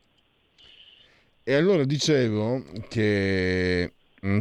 [1.43, 3.93] E allora dicevo che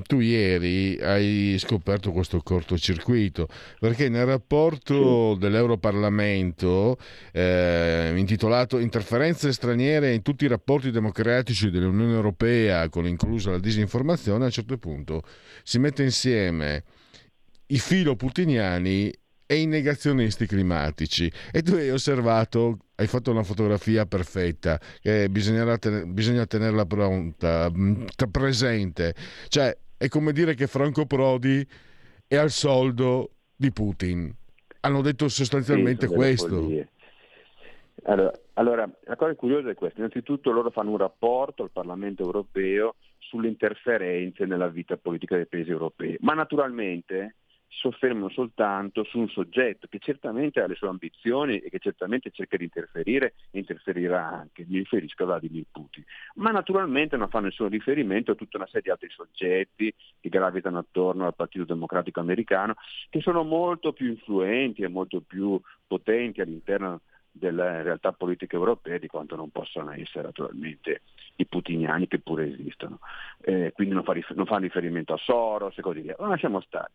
[0.03, 3.47] tu ieri hai scoperto questo cortocircuito
[3.79, 6.97] perché nel rapporto dell'Europarlamento
[7.33, 14.45] eh, intitolato Interferenze straniere in tutti i rapporti democratici dell'Unione Europea, con inclusa la disinformazione,
[14.45, 15.23] a un certo punto
[15.63, 16.85] si mette insieme
[17.67, 19.13] i filo putiniani
[19.45, 21.31] e i negazionisti climatici.
[21.53, 25.31] E tu hai osservato hai fatto una fotografia perfetta che
[25.79, 29.15] ten- bisogna tenerla pronta mm, presente.
[29.49, 31.67] Cioè è come dire che Franco Prodi
[32.27, 34.35] è al soldo di Putin.
[34.81, 36.69] Hanno detto sostanzialmente questo.
[38.05, 42.95] Allora, allora, la cosa curiosa è questa, innanzitutto loro fanno un rapporto al Parlamento europeo
[43.19, 47.35] sulle interferenze nella vita politica dei paesi europei, ma naturalmente
[47.69, 52.57] soffermano soltanto su un soggetto che certamente ha le sue ambizioni e che certamente cerca
[52.57, 56.05] di interferire e interferirà anche, mi riferisco a Vladimir Putin,
[56.37, 60.79] ma naturalmente non fanno nessun riferimento a tutta una serie di altri soggetti che gravitano
[60.79, 62.75] attorno al Partito Democratico americano,
[63.11, 67.01] che sono molto più influenti e molto più potenti all'interno
[67.39, 71.03] delle realtà politiche europee di quanto non possano essere naturalmente
[71.37, 73.01] i putiniani che pure esistono.
[73.43, 76.17] Eh, quindi non fa, rifer- non fa, riferimento a Soros e così via.
[76.19, 76.93] Ma lasciamo stare.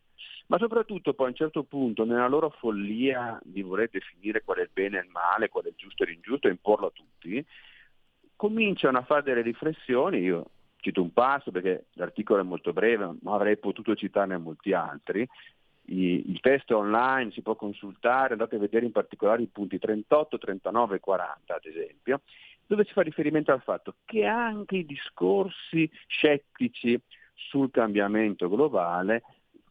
[0.52, 4.60] Ma soprattutto poi a un certo punto nella loro follia di voler definire qual è
[4.60, 7.42] il bene e il male, qual è il giusto e l'ingiusto e imporlo a tutti,
[8.36, 13.32] cominciano a fare delle riflessioni, io cito un passo perché l'articolo è molto breve, ma
[13.32, 15.26] avrei potuto citarne molti altri,
[15.86, 20.96] il testo online si può consultare, andate a vedere in particolare i punti 38, 39
[20.96, 22.20] e 40 ad esempio,
[22.66, 27.00] dove si fa riferimento al fatto che anche i discorsi scettici
[27.32, 29.22] sul cambiamento globale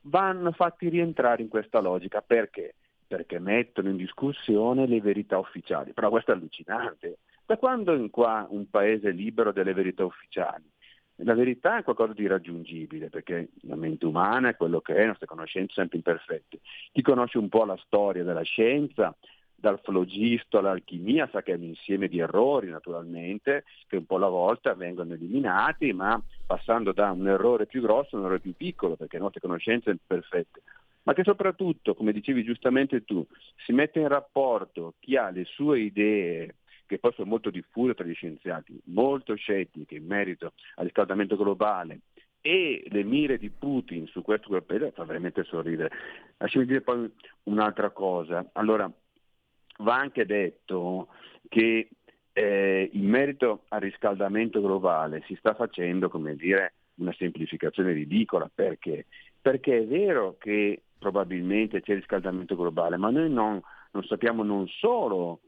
[0.02, 2.22] vanno fatti rientrare in questa logica.
[2.22, 2.76] Perché?
[3.08, 5.93] Perché mettono in discussione le verità ufficiali.
[5.93, 7.20] Però questo è allucinante.
[7.45, 10.70] Da quando in qua un paese libero delle verità ufficiali?
[11.24, 15.08] La verità è qualcosa di irraggiungibile, perché la mente umana è quello che è, le
[15.08, 16.60] nostre conoscenze sempre imperfette.
[16.91, 19.16] Chi conosce un po' la storia della scienza,
[19.62, 24.28] dal flogisto all'alchimia, sa che è un insieme di errori naturalmente, che un po' alla
[24.28, 28.95] volta vengono eliminati, ma passando da un errore più grosso a un errore più piccolo,
[28.95, 30.64] perché le nostre conoscenze sono imperfette.
[31.03, 33.26] Ma che soprattutto, come dicevi giustamente tu,
[33.66, 36.55] si mette in rapporto chi ha le sue idee
[36.88, 42.01] che poi sono molto diffuse tra gli scienziati, molto scettiche in merito al riscaldamento globale
[42.41, 45.91] e le mire di Putin su questo quel paese fa veramente sorridere.
[46.38, 47.09] Lasciami dire poi
[47.43, 48.49] un'altra cosa.
[48.53, 48.91] Allora,
[49.82, 51.08] va anche detto
[51.48, 51.90] che
[52.34, 58.50] eh, in merito al riscaldamento globale si sta facendo, come dire, una semplificazione ridicola.
[58.54, 59.08] Perché?
[59.42, 63.62] Perché è vero che probabilmente c'è riscaldamento globale, ma noi non,
[63.92, 65.42] non sappiamo non solo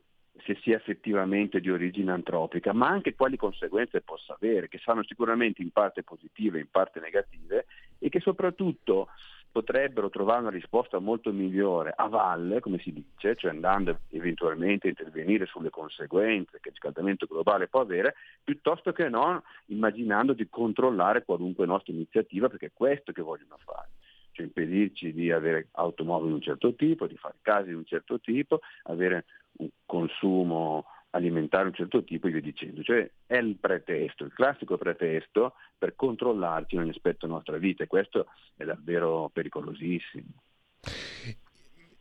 [0.46, 5.62] se sia effettivamente di origine antropica, ma anche quali conseguenze possa avere, che saranno sicuramente
[5.62, 7.66] in parte positive, in parte negative
[8.00, 9.10] e che soprattutto
[9.54, 14.90] potrebbero trovare una risposta molto migliore a valle, come si dice, cioè andando eventualmente a
[14.90, 21.24] intervenire sulle conseguenze che il riscaldamento globale può avere, piuttosto che non immaginando di controllare
[21.24, 23.90] qualunque nostra iniziativa, perché è questo che vogliono fare.
[24.32, 28.20] Cioè impedirci di avere automobili di un certo tipo, di fare case di un certo
[28.20, 29.26] tipo, avere
[29.58, 32.84] un consumo alimentare un certo tipo e via dicendo.
[32.84, 37.84] Cioè è il pretesto, il classico pretesto per controllarci in ogni aspetto della nostra vita
[37.84, 40.44] e questo è davvero pericolosissimo.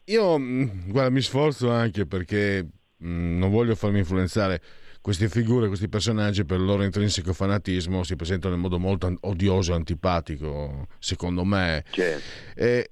[0.07, 4.61] Io mm, guarda, mi sforzo anche perché mh, mm, non voglio farmi influenzare
[5.01, 9.73] queste figure, questi personaggi per il loro intrinseco fanatismo si presentano in modo molto odioso
[9.73, 11.85] e antipatico, secondo me.
[11.91, 12.23] Certo.
[12.55, 12.91] Eh,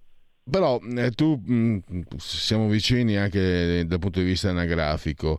[0.48, 1.54] però eh, tu mh,
[1.92, 5.38] mm, siamo vicini anche dal punto di vista anagrafico.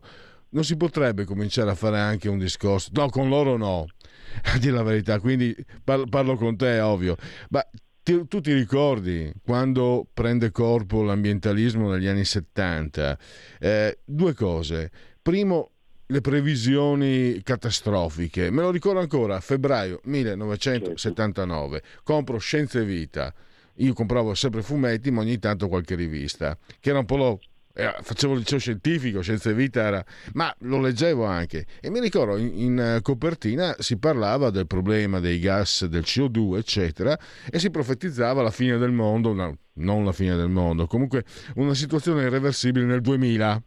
[0.52, 2.90] Non si potrebbe cominciare a fare anche un discorso?
[2.92, 3.86] No, con loro no,
[4.54, 5.18] a dire la verità.
[5.18, 7.16] Quindi parlo, parlo con te, ovvio.
[7.50, 7.66] Ma
[8.02, 13.18] ti, tu ti ricordi quando prende corpo l'ambientalismo negli anni 70?
[13.60, 14.90] Eh, due cose.
[15.22, 15.70] Primo,
[16.06, 18.50] le previsioni catastrofiche.
[18.50, 23.32] Me lo ricordo ancora, febbraio 1979, compro Scienze Vita.
[23.76, 27.40] Io compravo sempre fumetti, ma ogni tanto qualche rivista, che era un po' lo
[27.74, 30.04] eh, facevo il liceo scientifico, Scienze e Vita era...
[30.34, 35.38] ma lo leggevo anche e mi ricordo in, in, copertina si parlava del problema dei
[35.38, 37.18] gas, del CO2 eccetera
[37.50, 41.24] e si profetizzava la fine del mondo, no, non la fine del mondo, comunque
[41.56, 43.62] una situazione irreversibile nel 2000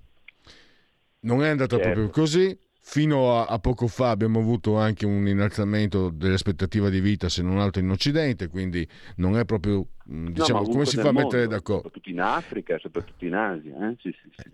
[1.25, 1.91] non è andata certo.
[1.91, 2.57] proprio così.
[2.87, 7.57] Fino a, a, poco fa abbiamo avuto anche un innalzamento dell'aspettativa di vita, se non
[7.57, 11.47] altro in Occidente, quindi non è proprio, mm, diciamo, no, come si fa a mettere
[11.47, 11.89] d'accordo?
[11.89, 13.89] Soprattutto in Africa, soprattutto in Asia.
[13.89, 13.95] Eh?
[13.99, 14.51] Sì, sì, sì.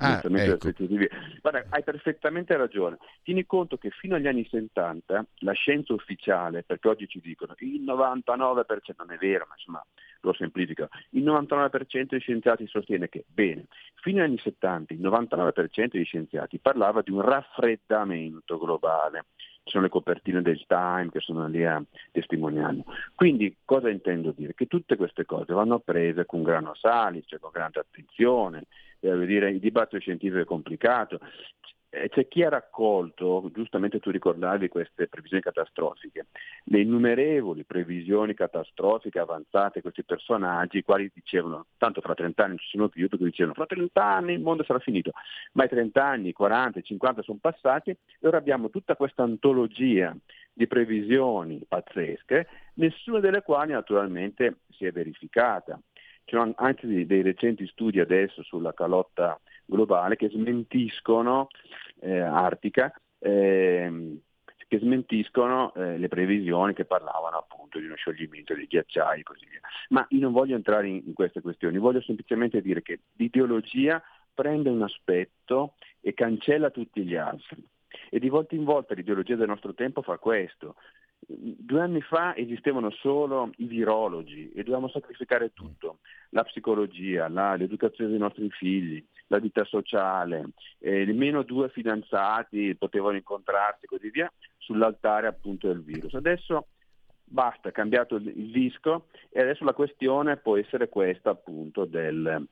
[0.00, 0.28] Ah, ecco.
[1.40, 2.96] Guarda, hai perfettamente ragione.
[3.22, 7.82] Tieni conto che fino agli anni 70 la scienza ufficiale, perché oggi ci dicono il
[7.82, 9.84] 99%, non è vero, ma insomma
[10.22, 15.88] lo semplifico, il 99% dei scienziati sostiene che, bene, fino agli anni 70 il 99%
[15.90, 19.26] dei scienziati parlava di un raffreddamento globale.
[19.70, 22.84] Ci sono le copertine del Time che sono lì a testimoniarlo.
[23.14, 24.52] Quindi cosa intendo dire?
[24.52, 28.64] Che tutte queste cose vanno prese con grano sali, cioè con grande attenzione,
[28.98, 31.20] eh, dire, il dibattito scientifico è complicato.
[31.90, 36.26] Eh, c'è chi ha raccolto, giustamente tu ricordavi queste previsioni catastrofiche,
[36.64, 42.58] le innumerevoli previsioni catastrofiche avanzate questi personaggi, i quali dicevano, tanto fra 30 anni non
[42.58, 45.10] ci sono più, perché dicevano fra 30 anni il mondo sarà finito,
[45.52, 50.16] ma i 30 anni, 40, 50 sono passati e ora abbiamo tutta questa antologia
[50.52, 55.80] di previsioni pazzesche, nessuna delle quali naturalmente si è verificata.
[56.24, 61.48] Ci sono anche dei recenti studi adesso sulla calotta globale che smentiscono
[62.00, 64.18] eh, Artica, eh,
[64.68, 69.46] che smentiscono eh, le previsioni che parlavano appunto di uno scioglimento dei ghiacciai e così
[69.48, 69.60] via.
[69.88, 74.02] Ma io non voglio entrare in, in queste questioni, voglio semplicemente dire che l'ideologia
[74.32, 77.66] prende un aspetto e cancella tutti gli altri.
[78.08, 80.76] E di volta in volta l'ideologia del nostro tempo fa questo,
[81.26, 85.98] Due anni fa esistevano solo i virologi e dovevamo sacrificare tutto,
[86.30, 90.50] la psicologia, la, l'educazione dei nostri figli, la vita sociale,
[90.80, 91.06] eh,
[91.44, 96.14] due fidanzati potevano incontrarsi e così via, sull'altare appunto del virus.
[96.14, 96.66] Adesso
[97.24, 102.44] basta, è cambiato il disco e adesso la questione può essere questa appunto del,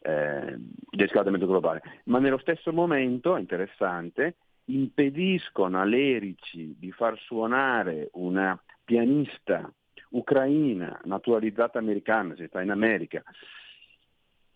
[0.00, 0.56] eh,
[0.90, 1.82] del scaldamento globale.
[2.04, 4.34] Ma nello stesso momento, interessante,
[4.66, 9.72] impediscono all'Erici di far suonare una pianista
[10.10, 13.22] ucraina naturalizzata americana, si sta in America,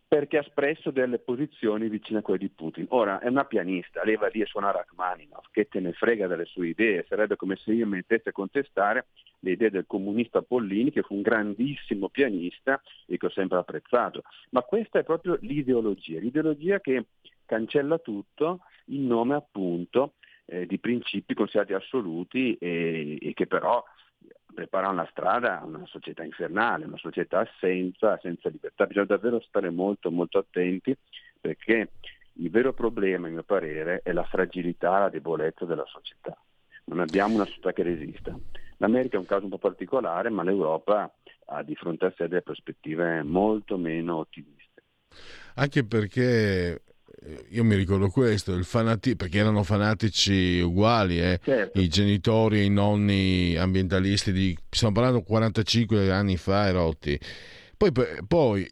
[0.09, 2.87] perché ha espresso delle posizioni vicine a quelle di Putin.
[2.89, 6.47] Ora, è una pianista, lei va lì a suonare Rachmaninoff, che te ne frega delle
[6.47, 9.09] sue idee, sarebbe come se io mettessi a contestare
[9.41, 14.23] le idee del comunista Pollini, che fu un grandissimo pianista e che ho sempre apprezzato.
[14.51, 17.05] Ma questa è proprio l'ideologia, l'ideologia che
[17.45, 20.15] cancella tutto in nome appunto
[20.47, 23.85] eh, di principi considerati assoluti e, e, che però
[24.59, 28.87] preparano la strada a una società infernale, una società senza, senza libertà.
[28.87, 30.97] Bisogna davvero stare molto molto attenti
[31.41, 31.91] perché
[32.33, 36.37] il vero problema, a mio parere, è la fragilità, la debolezza della società.
[36.87, 38.37] Non abbiamo una società che resista.
[38.79, 41.09] L'America è un caso un po' particolare, ma l'Europa
[41.47, 44.83] ha di fronte a sé delle prospettive molto meno ottimiste.
[45.55, 46.83] Anche perché
[47.51, 51.41] io mi ricordo questo, fanati- perché erano fanatici uguali, eh?
[51.43, 51.81] certo.
[51.81, 57.19] i genitori e i nonni ambientalisti di, stiamo parlando 45 anni fa erotti.
[57.77, 57.93] Poi,
[58.27, 58.71] poi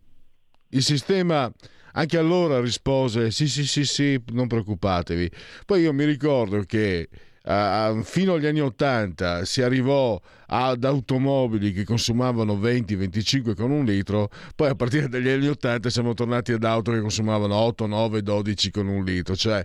[0.71, 1.53] il sistema
[1.93, 5.31] anche allora rispose sì sì sì sì, non preoccupatevi.
[5.65, 7.09] Poi io mi ricordo che
[7.47, 14.31] uh, fino agli anni 80 si arrivò ad automobili che consumavano 20-25 con un litro,
[14.55, 18.71] poi a partire dagli anni 80 siamo tornati ad auto che consumavano 8, 9, 12
[18.71, 19.35] con un litro.
[19.35, 19.65] Cioè,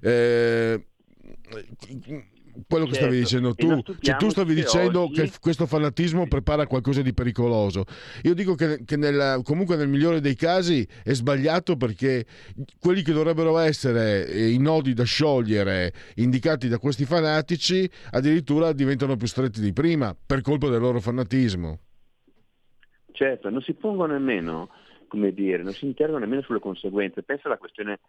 [0.00, 0.84] eh,
[2.66, 3.06] quello che certo.
[3.06, 5.22] stavi dicendo tu, cioè, tu stavi dicendo oggi...
[5.22, 7.84] che questo fanatismo prepara qualcosa di pericoloso.
[8.22, 12.24] Io dico che, che nel, comunque nel migliore dei casi è sbagliato perché
[12.78, 19.16] quelli che dovrebbero essere eh, i nodi da sciogliere indicati da questi fanatici addirittura diventano
[19.16, 21.78] più stretti di prima per colpa del loro fanatismo.
[23.12, 24.70] Certo, non si pongono nemmeno,
[25.06, 27.22] come dire, non si interrogano nemmeno sulle conseguenze.
[27.22, 28.00] Pensa alla questione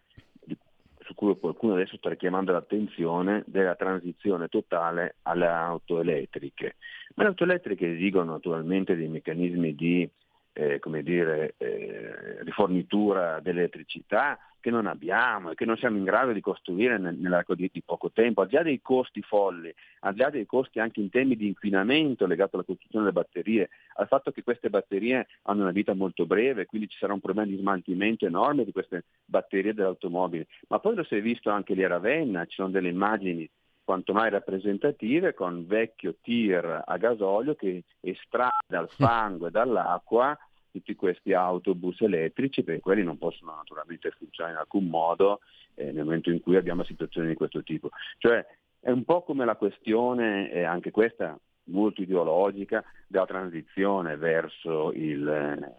[1.12, 6.76] su cui qualcuno adesso sta richiamando l'attenzione della transizione totale alle auto elettriche.
[7.14, 10.08] Ma le auto elettriche esigono naturalmente dei meccanismi di
[10.52, 16.32] eh, come dire, eh, rifornitura dell'elettricità che non abbiamo e che non siamo in grado
[16.32, 20.20] di costruire nell'arco di, di, poco tempo, al di là dei costi folli, al di
[20.20, 24.30] là dei costi anche in termini di inquinamento legato alla costruzione delle batterie, al fatto
[24.30, 28.24] che queste batterie hanno una vita molto breve, quindi ci sarà un problema di smaltimento
[28.24, 30.46] enorme di queste batterie delle automobili.
[30.68, 33.48] Ma poi lo si è visto anche lì a Ravenna, ci sono delle immagini
[33.92, 40.34] quanto mai rappresentative con vecchio tir a gasolio che estrae dal fango e dall'acqua
[40.70, 45.40] tutti questi autobus elettrici perché quelli non possono naturalmente funzionare in alcun modo
[45.74, 47.90] eh, nel momento in cui abbiamo situazioni di questo tipo.
[48.16, 48.42] Cioè
[48.80, 55.76] è un po' come la questione, eh, anche questa molto ideologica, della transizione verso il,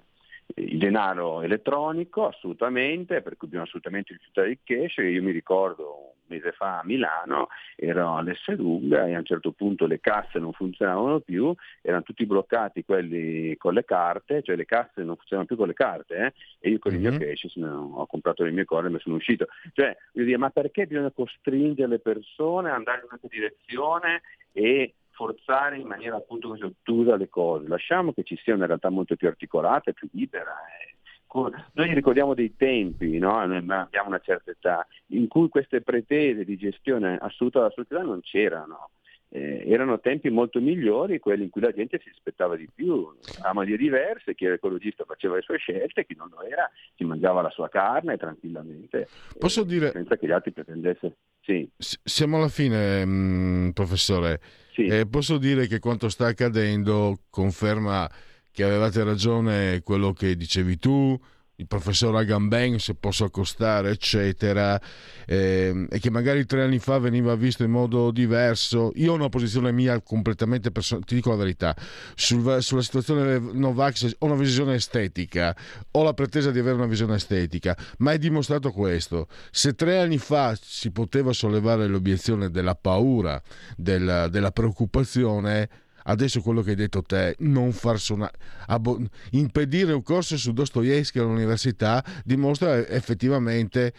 [0.56, 4.98] il denaro elettronico, assolutamente, per cui bisogna assolutamente rifiutare il cash.
[4.98, 10.00] Io mi ricordo mese fa a Milano, ero all'Esselunga e a un certo punto le
[10.00, 15.16] casse non funzionavano più, erano tutti bloccati quelli con le carte, cioè le casse non
[15.16, 16.34] funzionavano più con le carte eh?
[16.60, 17.04] e io con mm-hmm.
[17.04, 17.26] il mio mhm.
[17.26, 19.48] cash ho comprato le mie cose e me sono uscito.
[19.74, 25.78] Cioè, dire, ma perché bisogna costringere le persone ad andare in un'altra direzione e forzare
[25.78, 27.68] in maniera appunto così ottusa le cose?
[27.68, 30.52] Lasciamo che ci sia una realtà molto più articolata e più libera.
[30.52, 30.94] Eh
[31.74, 33.40] noi ricordiamo dei tempi, no?
[33.40, 38.92] abbiamo una certa età, in cui queste pretese di gestione assoluta della società non c'erano.
[39.36, 43.12] Eh, erano tempi molto migliori, quelli in cui la gente si aspettava di più,
[43.42, 47.04] a maniere diverse, chi era ecologista faceva le sue scelte, chi non lo era si
[47.04, 49.08] mangiava la sua carne tranquillamente,
[49.40, 49.90] Posso eh, dire...
[49.90, 51.16] senza che gli altri pretendessero.
[51.42, 54.40] Sì, S- siamo alla fine, mh, professore.
[54.74, 54.88] Sì.
[54.88, 58.10] Eh, posso dire che quanto sta accadendo conferma
[58.52, 61.20] che avevate ragione quello che dicevi tu,
[61.58, 64.80] il professor Agamben, se posso accostare, eccetera,
[65.26, 68.92] ehm, e che magari tre anni fa veniva visto in modo diverso.
[68.96, 71.76] Io ho una posizione mia completamente personale, ti dico la verità,
[72.16, 75.56] sul- sulla situazione Novax ho una visione estetica,
[75.92, 79.28] ho la pretesa di avere una visione estetica, ma è dimostrato questo.
[79.52, 83.40] Se tre anni fa si poteva sollevare l'obiezione della paura,
[83.78, 85.70] della, della preoccupazione,
[86.04, 88.34] adesso quello che hai detto te, non far suonare,
[88.68, 89.00] abo-
[89.32, 93.94] impedire un corso su Dostoevsky all'università dimostra effettivamente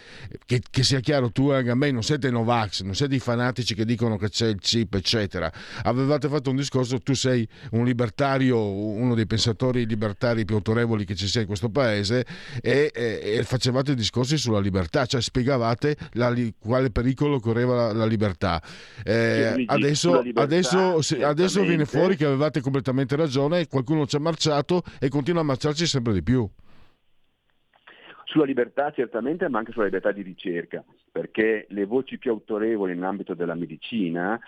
[0.46, 3.74] che, che sia chiaro, tu e a me non siete Novax, non siete i fanatici
[3.74, 5.50] che dicono che c'è il chip, eccetera.
[5.82, 11.14] Avevate fatto un discorso, tu sei un libertario, uno dei pensatori libertari più autorevoli che
[11.14, 12.24] ci sia in questo paese
[12.60, 18.06] e, e- e facevate discorsi sulla libertà, cioè spiegavate la quale pericolo correva la, la
[18.06, 18.62] libertà.
[19.02, 21.93] Eh, adesso, libertà, adesso, adesso viene certamente.
[21.98, 26.22] Fuori che avevate completamente ragione, qualcuno ci ha marciato e continua a marciarci sempre di
[26.22, 26.48] più.
[28.24, 30.82] Sulla libertà certamente, ma anche sulla libertà di ricerca,
[31.12, 34.38] perché le voci più autorevoli nell'ambito della medicina,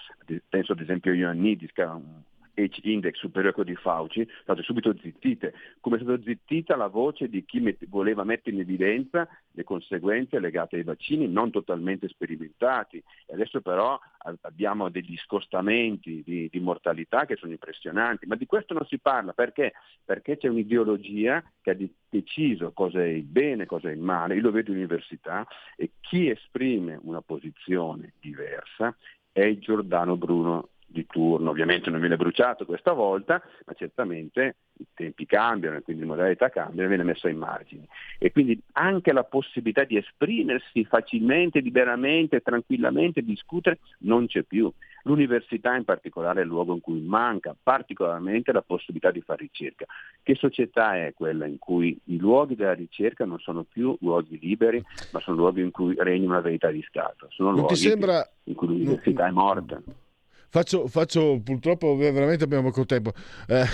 [0.48, 2.22] penso ad esempio a Ioannidis, che ha un
[2.56, 7.28] H-index superiore a quello di Fauci, state subito zittite, come è stata zittita la voce
[7.28, 13.02] di chi met- voleva mettere in evidenza le conseguenze legate ai vaccini non totalmente sperimentati.
[13.26, 13.98] E adesso però
[14.42, 19.32] abbiamo degli scostamenti di, di mortalità che sono impressionanti, ma di questo non si parla
[19.32, 19.72] perché?
[20.04, 21.76] Perché c'è un'ideologia che ha
[22.08, 25.46] deciso cosa è il bene, cosa è il male, io lo vedo in università
[25.76, 28.96] e chi esprime una posizione diversa
[29.32, 35.26] è Giordano Bruno di turno, ovviamente non viene bruciato questa volta, ma certamente i tempi
[35.26, 37.86] cambiano e quindi le modalità cambiano e viene messo ai margini.
[38.18, 44.70] E quindi anche la possibilità di esprimersi facilmente, liberamente, tranquillamente, discutere, non c'è più.
[45.02, 49.86] L'università in particolare è il luogo in cui manca particolarmente la possibilità di fare ricerca.
[50.22, 54.82] Che società è quella in cui i luoghi della ricerca non sono più luoghi liberi,
[55.12, 57.28] ma sono luoghi in cui regna una verità di Stato?
[57.30, 58.28] Sono Non luoghi sembra...
[58.44, 59.80] in cui l'università è morta.
[60.48, 63.12] Faccio, faccio, purtroppo veramente abbiamo poco tempo,
[63.48, 63.66] eh,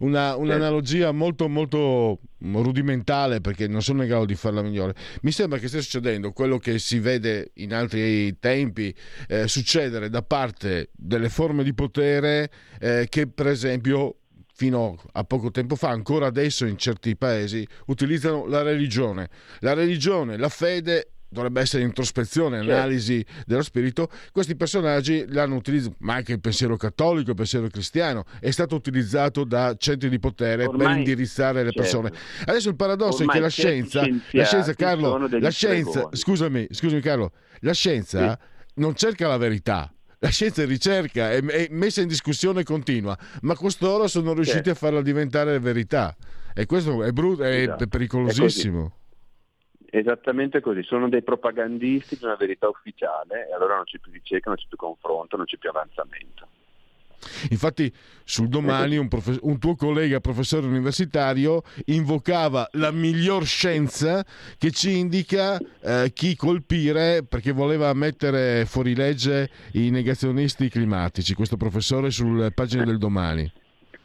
[0.00, 4.94] una, un'analogia molto molto rudimentale perché non sono in grado di farla migliore.
[5.22, 8.94] Mi sembra che stia succedendo quello che si vede in altri tempi
[9.28, 14.16] eh, succedere da parte delle forme di potere eh, che per esempio
[14.60, 19.30] fino a poco tempo fa, ancora adesso in certi paesi, utilizzano la religione.
[19.60, 22.72] La religione, la fede dovrebbe essere introspezione, Certo.
[22.72, 28.24] analisi dello spirito, questi personaggi l'hanno utilizzato, ma anche il pensiero cattolico, il pensiero cristiano,
[28.40, 31.80] è stato utilizzato da centri di potere per Ormai- indirizzare le certo.
[31.80, 32.12] persone.
[32.44, 37.00] Adesso il paradosso Ormai è che la scienza, la scienza Carlo, la scienza, scusami, scusami
[37.00, 38.38] Carlo, la scienza
[38.74, 39.92] non cerca la verità.
[40.22, 44.70] La scienza è ricerca, è, è messa in discussione continua, ma costoro sono riusciti Certo.
[44.72, 46.14] a farla diventare verità.
[46.52, 47.86] E questo è brutto, è Esatto.
[47.86, 48.96] pericolosissimo.
[49.90, 54.50] Esattamente così, sono dei propagandisti di una verità ufficiale e allora non c'è più ricerca,
[54.50, 56.46] non c'è più confronto, non c'è più avanzamento.
[57.50, 57.92] Infatti,
[58.24, 64.24] sul domani un, profe- un tuo collega professore universitario invocava la miglior scienza
[64.56, 71.34] che ci indica eh, chi colpire perché voleva mettere fuori legge i negazionisti climatici.
[71.34, 73.50] Questo professore sulle pagine del domani.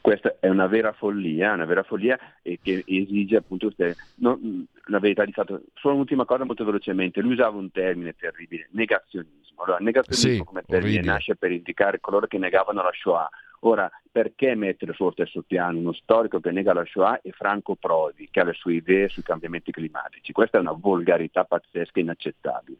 [0.05, 3.73] Questa è una vera follia, una vera follia e che esige appunto
[4.17, 4.39] no,
[4.85, 5.63] la verità di fatto.
[5.73, 9.63] Solo un'ultima cosa molto velocemente, lui usava un termine terribile, negazionismo.
[9.63, 11.11] Allora, negazionismo Sì, come termine orribile.
[11.11, 13.27] nasce per indicare coloro che negavano la Shoah.
[13.61, 18.27] Ora, perché mettere sullo stesso piano uno storico che nega la Shoah e Franco Prodi,
[18.29, 20.31] che ha le sue idee sui cambiamenti climatici?
[20.33, 22.77] Questa è una volgarità pazzesca e inaccettabile.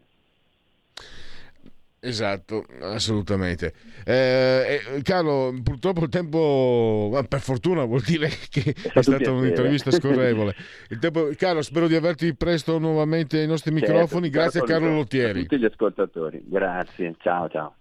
[2.05, 3.73] Esatto, assolutamente.
[4.05, 9.31] Eh, eh, Carlo, purtroppo il tempo, ma per fortuna vuol dire che è un stata
[9.31, 10.55] un'intervista scorrevole.
[10.89, 14.29] Il tempo- Carlo, spero di averti presto nuovamente ai nostri Certo, microfoni.
[14.29, 15.41] Grazie a Carlo A Lottieri.
[15.41, 17.75] tutti gli ascoltatori, grazie, ciao ciao.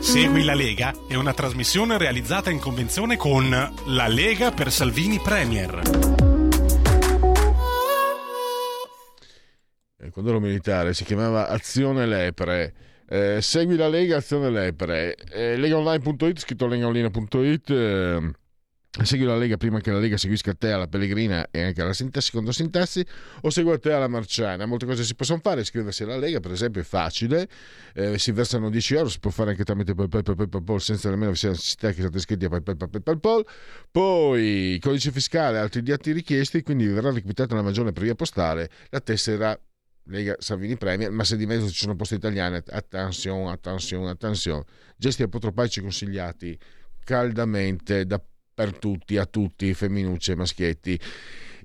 [0.00, 6.27] Segui la Lega è una trasmissione realizzata in convenzione con La Lega per Salvini Premier.
[10.10, 12.74] Quando ero militare si chiamava Azione Lepre.
[13.10, 15.14] Eh, segui la Lega Azione Lepre.
[15.14, 17.70] Eh, legaonline.it, scritto legaonline.it.
[17.70, 18.32] eh,
[19.04, 22.26] segui la Lega prima che la Lega seguisca te alla Pellegrina e anche alla sintassi,
[22.26, 23.04] secondo sintassi,
[23.42, 24.66] o segui te alla Marciana.
[24.66, 25.62] Molte cose si possono fare.
[25.62, 27.48] Iscriversi alla Lega, per esempio, è facile.
[27.94, 31.88] Eh, si versano 10 euro, si può fare anche tramite PayPal, senza nemmeno sia necessità
[31.88, 33.46] che siate iscritti a PayPal.
[33.90, 39.00] Poi codice fiscale, altri dati richiesti, quindi verrà requitata la maggiore per via postale la
[39.00, 39.58] tessera
[40.08, 44.64] Lega Salvini Premier, ma se di mezzo ci sono posti italiani, attenzione, attenzione, attenzione.
[44.96, 46.58] Gesti apotropaici consigliati
[47.04, 48.20] caldamente da,
[48.54, 51.00] per tutti, a tutti, femminucce e maschietti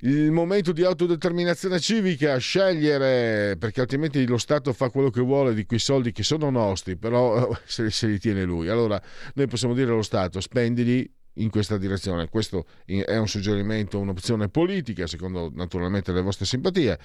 [0.04, 5.66] il momento di autodeterminazione civica, scegliere, perché altrimenti lo Stato fa quello che vuole di
[5.66, 8.68] quei soldi che sono nostri, però se, se li tiene lui.
[8.68, 9.02] Allora
[9.36, 12.28] noi possiamo dire allo Stato, spendili in questa direzione.
[12.28, 17.00] Questo è un suggerimento, un'opzione politica, secondo naturalmente le vostre simpatie.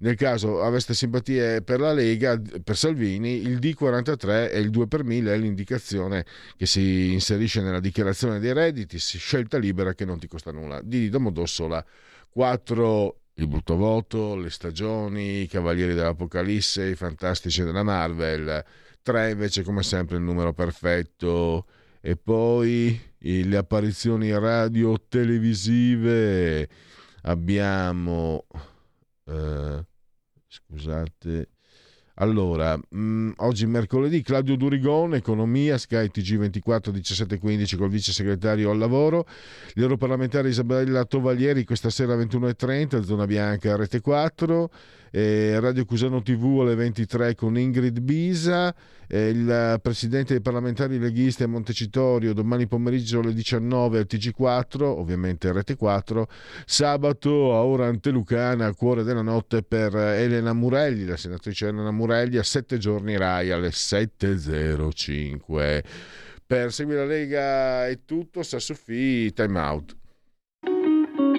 [0.00, 5.02] Nel caso aveste simpatie per la Lega, per Salvini, il D43 e il 2 per
[5.02, 6.24] 1000 è l'indicazione
[6.56, 10.80] che si inserisce nella dichiarazione dei redditi, scelta libera che non ti costa nulla.
[10.84, 11.84] Di Domodossola
[12.30, 18.64] 4 il brutto voto, le stagioni, i Cavalieri dell'Apocalisse, i fantastici della Marvel,
[19.02, 21.66] 3 invece come sempre il numero perfetto
[22.00, 26.68] e poi le apparizioni radio televisive
[27.22, 28.46] abbiamo
[29.28, 29.84] eh,
[30.46, 31.48] scusate.
[32.20, 38.78] Allora, mh, mm, oggi mercoledì Claudio Durigon, Economia, Sky TG24 1715 col vice segretario al
[38.78, 39.26] lavoro,
[39.74, 44.70] l'europarlamentare Isabella Tovalieri questa sera alle 21.30, zona bianca Rete 4,
[45.10, 48.74] eh, Radio Cusano TV alle 23 con Ingrid Bisa,
[49.06, 55.52] eh, il presidente dei parlamentari leghisti a Montecitorio domani pomeriggio alle 19 al TG4, ovviamente
[55.52, 56.28] Rete 4,
[56.64, 62.38] sabato a ora Antelucana a cuore della notte per Elena Murelli, la senatrice Elena Murelli
[62.38, 65.82] a 7 giorni Rai alle 7.05.
[66.46, 69.96] Per seguire la Lega è tutto, Sassufi, time out.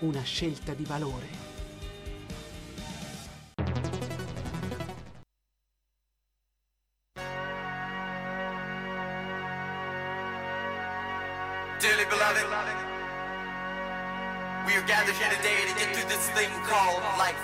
[0.00, 1.46] una scelta di valore.
[11.80, 12.46] Dearly beloved,
[14.66, 17.36] we are gathered here today to get through this thing called life.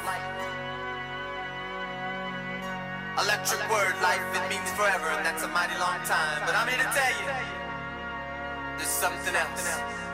[3.17, 6.43] Electric word, life, it means forever, and that's a mighty long time.
[6.45, 7.27] But I'm here to tell you,
[8.77, 10.14] there's something else.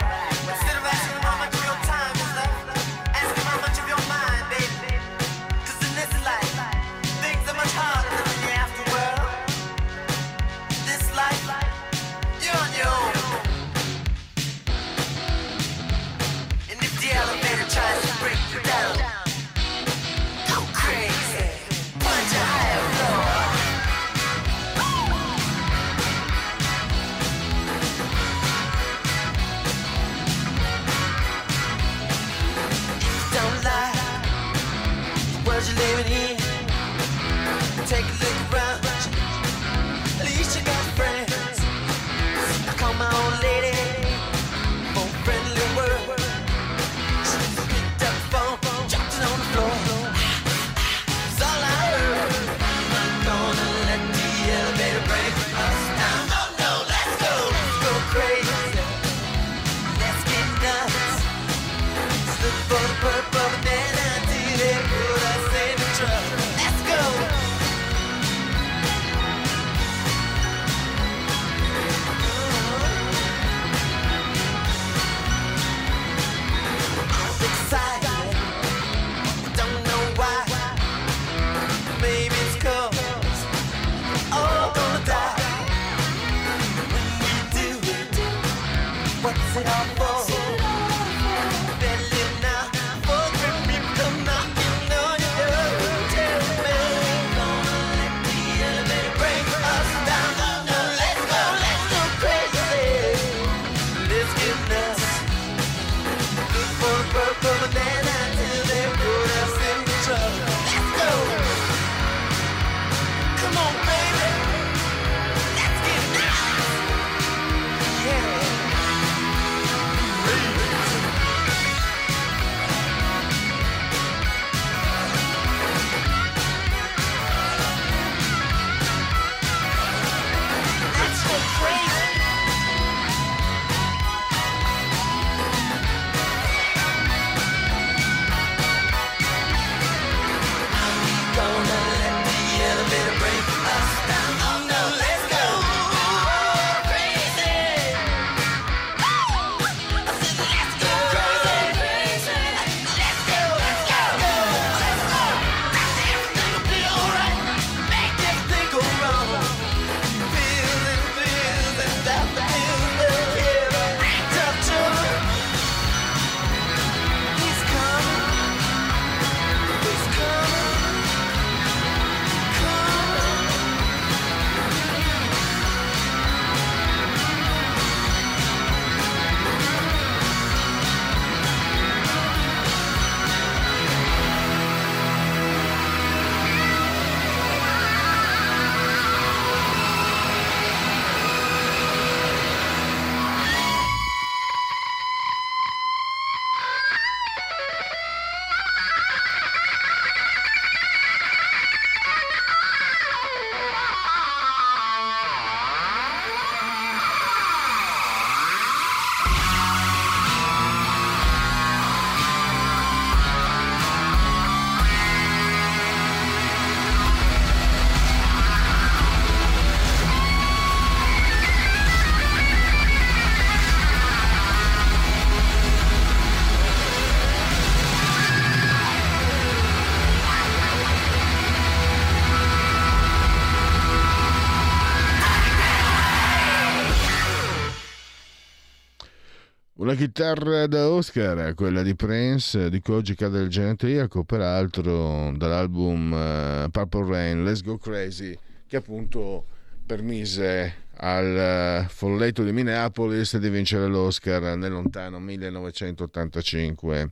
[239.91, 246.69] Una chitarra da Oscar, quella di Prince, di Koji Cade del Genetriaco, peraltro dall'album uh,
[246.69, 248.33] Purple Rain, Let's Go Crazy,
[248.67, 249.45] che appunto
[249.85, 257.11] permise al uh, folletto di Minneapolis di vincere l'Oscar nel lontano 1985,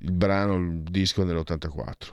[0.00, 2.12] il brano, il disco nell'84.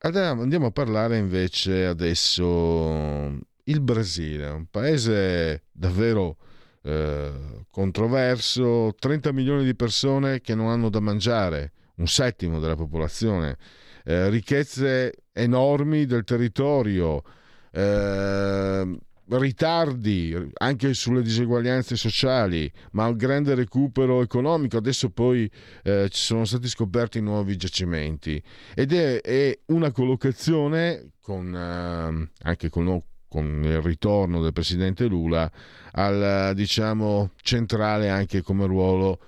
[0.00, 3.34] Andiamo a parlare invece adesso
[3.64, 6.36] il Brasile, un paese davvero
[6.82, 13.56] eh, controverso, 30 milioni di persone che non hanno da mangiare, un settimo della popolazione,
[14.04, 17.22] eh, ricchezze enormi del territorio,
[17.70, 24.76] eh, ritardi anche sulle diseguaglianze sociali, ma un grande recupero economico.
[24.76, 25.50] Adesso poi
[25.82, 28.42] eh, ci sono stati scoperti nuovi giacimenti
[28.74, 33.02] ed è, è una collocazione con, eh, anche con,
[33.32, 35.50] con il ritorno del presidente Lula
[35.92, 39.18] al diciamo centrale anche come ruolo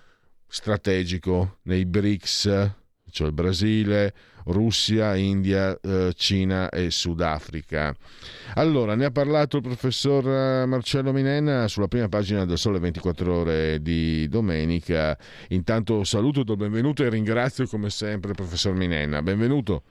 [0.47, 2.71] strategico nei BRICS,
[3.11, 4.13] cioè il Brasile,
[4.45, 7.95] Russia, India, eh, Cina e Sudafrica.
[8.57, 13.35] Allora, ne ha parlato il professor eh, Marcello Minenna sulla prima pagina del Sole 24
[13.35, 15.17] ore di domenica.
[15.49, 19.23] Intanto saluto, do benvenuto e ringrazio come sempre il professor Minenna.
[19.23, 19.83] Benvenuto.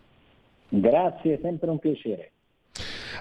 [0.70, 2.33] Grazie, è sempre un piacere.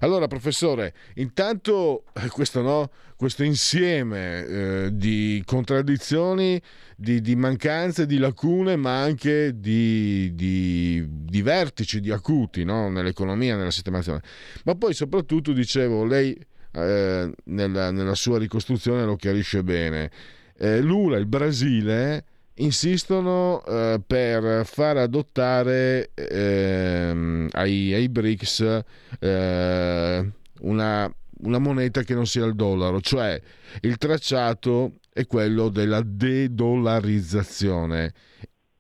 [0.01, 6.61] Allora, professore, intanto eh, questo, no, questo insieme eh, di contraddizioni,
[6.97, 12.89] di, di, mancanze, di lacune, ma anche di, di, di vertici, di acuti no?
[12.89, 14.23] nell'economia, nella sistemazione.
[14.65, 16.37] Ma poi soprattutto, dicevo, lei
[16.73, 20.11] eh, nella, nella, sua ricostruzione lo chiarisce bene.
[20.57, 22.25] Eh, Lula, il Brasile
[22.57, 28.81] insistono eh, per far adottare eh, ai, ai, BRICS
[29.21, 30.31] eh,
[30.61, 33.41] una, una moneta che non sia il dollaro, cioè
[33.81, 38.13] il tracciato è quello della de-dollarizzazione,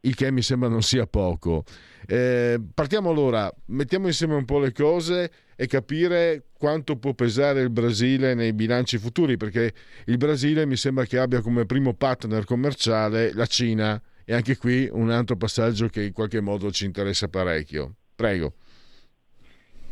[0.00, 1.64] il che mi sembra non sia poco.
[2.06, 5.30] Eh, partiamo allora, mettiamo insieme un po' le cose
[5.62, 9.72] e capire quanto può pesare il Brasile nei bilanci futuri, perché
[10.06, 14.88] il Brasile mi sembra che abbia come primo partner commerciale la Cina e anche qui
[14.90, 17.94] un altro passaggio che in qualche modo ci interessa parecchio.
[18.16, 18.54] Prego.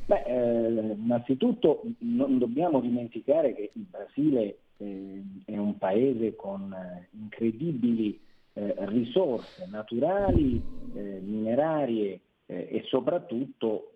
[0.07, 7.07] Beh, eh, innanzitutto non dobbiamo dimenticare che il Brasile eh, è un paese con eh,
[7.13, 8.19] incredibili
[8.55, 10.61] eh, risorse naturali,
[10.97, 13.93] eh, minerarie eh, e soprattutto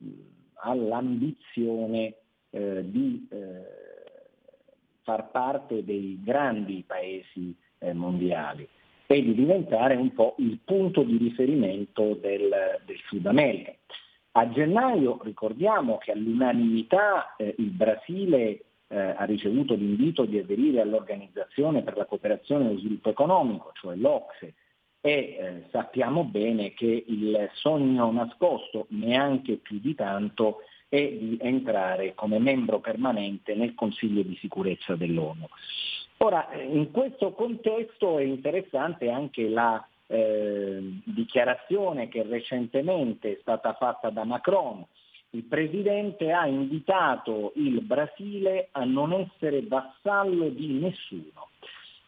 [0.65, 2.15] ha l'ambizione
[2.51, 3.85] eh, di eh,
[5.03, 8.67] far parte dei grandi paesi eh, mondiali
[9.07, 13.73] e di diventare un po' il punto di riferimento del, del Sud America.
[14.33, 21.83] A gennaio ricordiamo che all'unanimità eh, il Brasile eh, ha ricevuto l'invito di aderire all'Organizzazione
[21.83, 24.55] per la cooperazione e lo sviluppo economico, cioè l'Ocse,
[25.07, 32.15] e eh, sappiamo bene che il sogno nascosto, neanche più di tanto, è di entrare
[32.15, 35.47] come membro permanente nel Consiglio di sicurezza dell'ONU.
[36.19, 44.09] Ora, in questo contesto è interessante anche la eh, dichiarazione che recentemente è stata fatta
[44.09, 44.87] da Macron.
[45.31, 51.49] Il Presidente ha invitato il Brasile a non essere vassallo di nessuno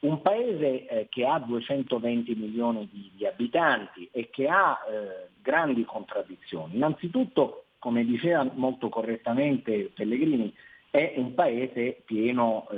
[0.06, 5.84] un paese eh, che ha 220 milioni di, di, abitanti e che ha eh, grandi
[5.84, 6.76] contraddizioni.
[6.76, 10.52] Innanzitutto, come diceva molto correttamente Pellegrini,
[10.90, 12.76] è un paese pieno, eh,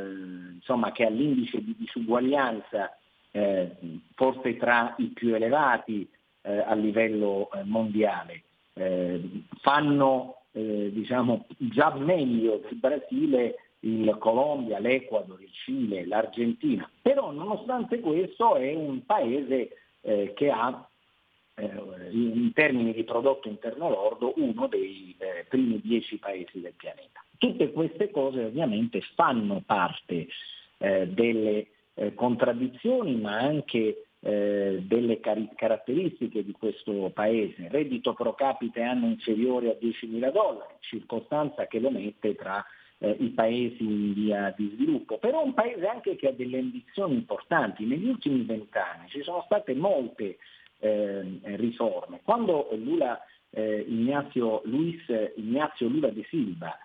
[0.54, 2.96] insomma, che ha l'indice di disuguaglianza
[3.30, 3.76] eh,
[4.14, 6.08] forse tra i più elevati
[6.42, 8.42] eh, a livello eh, mondiale.
[9.60, 18.56] fanno diciamo, già meglio del Brasile il Colombia, l'Ecuador, il Cile, l'Argentina, però nonostante questo
[18.56, 19.70] è un paese
[20.00, 20.88] eh, che ha
[21.54, 21.70] eh,
[22.10, 27.24] in termini di prodotto interno lordo uno dei eh, primi dieci paesi del pianeta.
[27.36, 30.26] Tutte queste cose ovviamente fanno parte
[30.78, 37.68] eh, delle eh, contraddizioni ma anche eh, delle car- caratteristiche di questo paese.
[37.68, 42.64] Reddito pro capite anno inferiore a 10.000 dollari, circostanza che lo mette tra
[42.98, 47.14] eh, i paesi in via di sviluppo, però un paese anche che ha delle ambizioni
[47.14, 47.84] importanti.
[47.84, 50.38] Negli ultimi vent'anni ci sono state molte
[50.80, 52.20] eh, riforme.
[52.22, 53.20] Quando Lula,
[53.50, 55.02] eh, Ignazio, Luis
[55.36, 56.76] Ignazio Lula de Silva,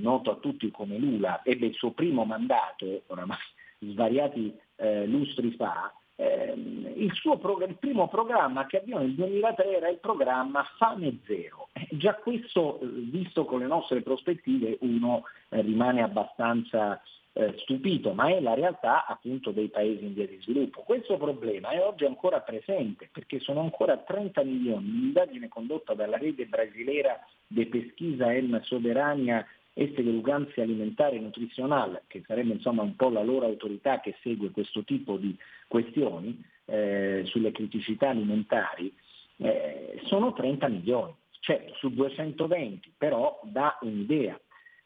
[0.00, 3.38] noto a tutti come Lula, ebbe il suo primo mandato, oramai
[3.78, 9.76] svariati eh, lustri fa, Ehm, il, suo pro- il primo programma che avviò nel 2003
[9.76, 11.68] era il programma Fame Zero.
[11.72, 17.00] Eh, già questo, eh, visto con le nostre prospettive, uno eh, rimane abbastanza
[17.32, 20.82] eh, stupito, ma è la realtà appunto dei paesi in via di sviluppo.
[20.82, 26.44] Questo problema è oggi ancora presente perché sono ancora 30 milioni, un'indagine condotta dalla rete
[26.44, 29.46] brasiliera de Pesquisa en Soberania
[29.80, 34.50] e Seguranza Alimentare e Nutrizionale, che sarebbe insomma un po' la loro autorità che segue
[34.50, 35.34] questo tipo di
[35.68, 38.94] questioni eh, sulle criticità alimentari,
[39.38, 44.38] eh, sono 30 milioni, certo su 220, però dà un'idea.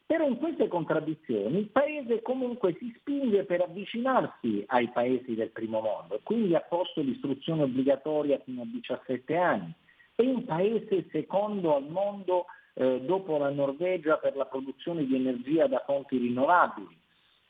[0.05, 5.81] Però in queste contraddizioni il Paese comunque si spinge per avvicinarsi ai paesi del primo
[5.81, 9.73] mondo, quindi ha posto l'istruzione obbligatoria fino a 17 anni.
[10.15, 12.45] È un paese secondo al mondo
[12.75, 16.97] eh, dopo la Norvegia per la produzione di energia da fonti rinnovabili,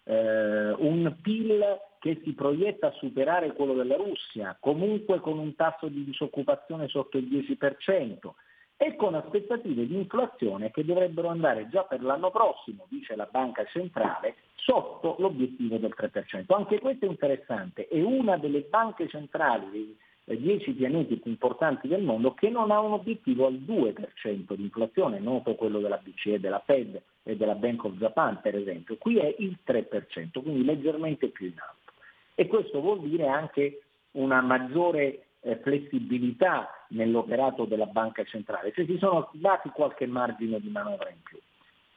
[0.04, 1.64] eh, un PIL
[2.00, 7.18] che si proietta a superare quello della Russia, comunque con un tasso di disoccupazione sotto
[7.18, 8.34] il 10%
[8.78, 13.66] e con aspettative di inflazione che dovrebbero andare già per l'anno prossimo, dice la Banca
[13.66, 16.54] Centrale, sotto l'obiettivo del 3%.
[16.54, 22.02] Anche questo è interessante, è una delle banche centrali dei dieci pianeti più importanti del
[22.02, 26.62] mondo che non ha un obiettivo al 2% di inflazione, noto quello della BCE, della
[26.66, 31.46] Fed e della Bank of Japan per esempio, qui è il 3%, quindi leggermente più
[31.46, 31.94] in alto.
[32.34, 38.98] E questo vuol dire anche una maggiore eh, flessibilità nell'operato della banca centrale, cioè si
[38.98, 41.38] sono dati qualche margine di manovra in più.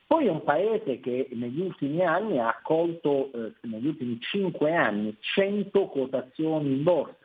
[0.06, 5.16] Poi è un paese che negli ultimi anni ha accolto, eh, negli ultimi 5 anni,
[5.18, 7.17] 100 quotazioni in borsa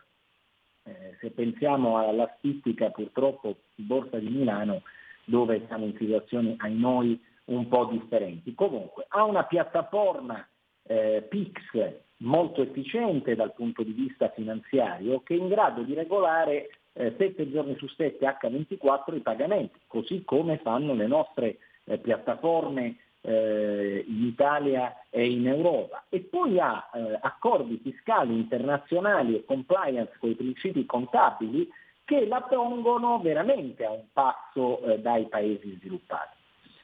[0.84, 4.82] eh, se pensiamo alla stistica purtroppo di Borsa di Milano
[5.26, 8.54] dove siamo in situazioni ai noi un po' differenti.
[8.54, 10.46] Comunque ha una piattaforma
[10.84, 16.70] eh, PIX molto efficiente dal punto di vista finanziario che è in grado di regolare
[16.94, 22.98] eh, 7 giorni su 7 H24 i pagamenti, così come fanno le nostre eh, piattaforme
[23.24, 30.16] eh, in Italia e in Europa e poi ha eh, accordi fiscali internazionali e compliance
[30.20, 31.70] con i principi contabili
[32.06, 36.38] che la pongono veramente a un passo eh, dai paesi sviluppati.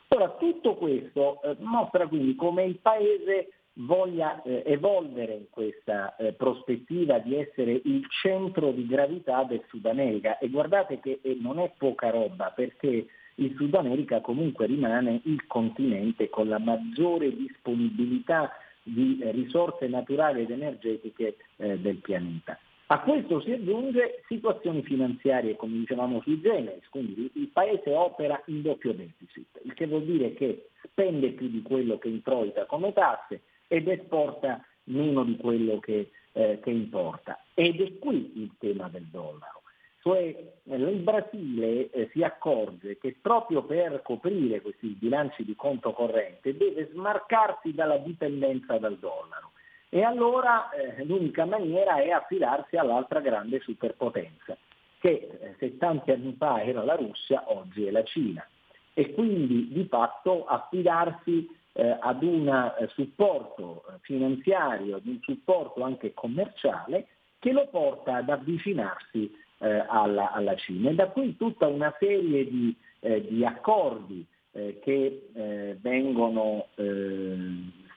[0.10, 6.34] Ora, tutto questo eh, mostra quindi come il Paese voglia eh, evolvere in questa eh,
[6.34, 11.72] prospettiva di essere il centro di gravità del Sud America e guardate che non è
[11.78, 13.08] poca roba perché
[13.40, 18.52] il Sud America comunque rimane il continente con la maggiore disponibilità
[18.84, 22.60] di risorse naturali ed energetiche eh, del pianeta.
[22.92, 28.64] A questo si aggiunge situazioni finanziarie, come dicevamo sui generis, quindi il paese opera in
[28.64, 33.42] doppio deficit, il che vuol dire che spende più di quello che introita come tasse
[33.68, 37.44] ed esporta meno di quello che, eh, che importa.
[37.54, 39.59] Ed è qui il tema del dollaro.
[40.02, 45.92] Cioè eh, il Brasile eh, si accorge che proprio per coprire questi bilanci di conto
[45.92, 49.52] corrente deve smarcarsi dalla dipendenza dal dollaro.
[49.90, 54.56] E allora eh, l'unica maniera è affidarsi all'altra grande superpotenza
[55.00, 58.46] che eh, 70 anni fa era la Russia, oggi è la Cina.
[58.94, 66.14] E quindi di fatto affidarsi eh, ad un eh, supporto finanziario, ad un supporto anche
[66.14, 67.08] commerciale
[67.40, 70.90] che lo porta ad avvicinarsi eh, alla, alla, Cina.
[70.90, 77.38] E da qui tutta una serie di, eh, di accordi eh, che eh, vengono eh,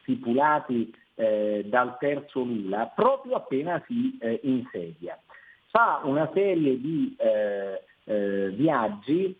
[0.02, 5.18] stipulati eh, dal terzo Lula proprio appena si insedia.
[5.70, 7.16] Fa una serie di
[8.04, 9.34] viaggi,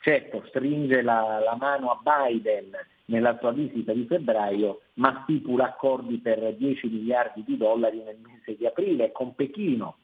[0.00, 2.70] certo stringe la, la mano a Biden
[3.06, 8.56] nella sua visita di febbraio, ma stipula accordi per 10 miliardi di dollari nel mese
[8.56, 9.96] di aprile con Pechino,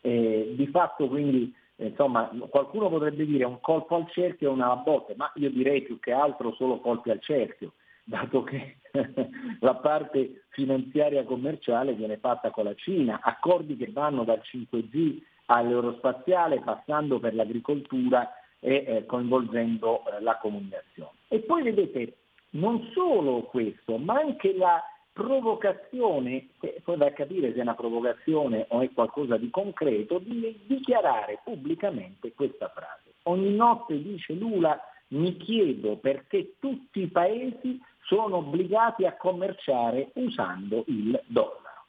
[0.00, 5.14] eh, di fatto quindi insomma, qualcuno potrebbe dire un colpo al cerchio e una botte,
[5.16, 7.72] ma io direi più che altro solo colpi al cerchio,
[8.04, 8.76] dato che
[9.60, 16.60] la parte finanziaria commerciale viene fatta con la Cina, accordi che vanno dal 5G all'aerospaziale
[16.60, 21.12] passando per l'agricoltura e eh, coinvolgendo eh, la comunicazione.
[21.28, 22.16] E poi vedete
[22.50, 24.82] non solo questo, ma anche la
[25.20, 26.48] provocazione,
[26.82, 31.40] poi vai a capire se è una provocazione o è qualcosa di concreto, di dichiarare
[31.44, 33.16] pubblicamente questa frase.
[33.24, 40.84] Ogni notte, dice Lula, mi chiedo perché tutti i paesi sono obbligati a commerciare usando
[40.86, 41.84] il dollaro.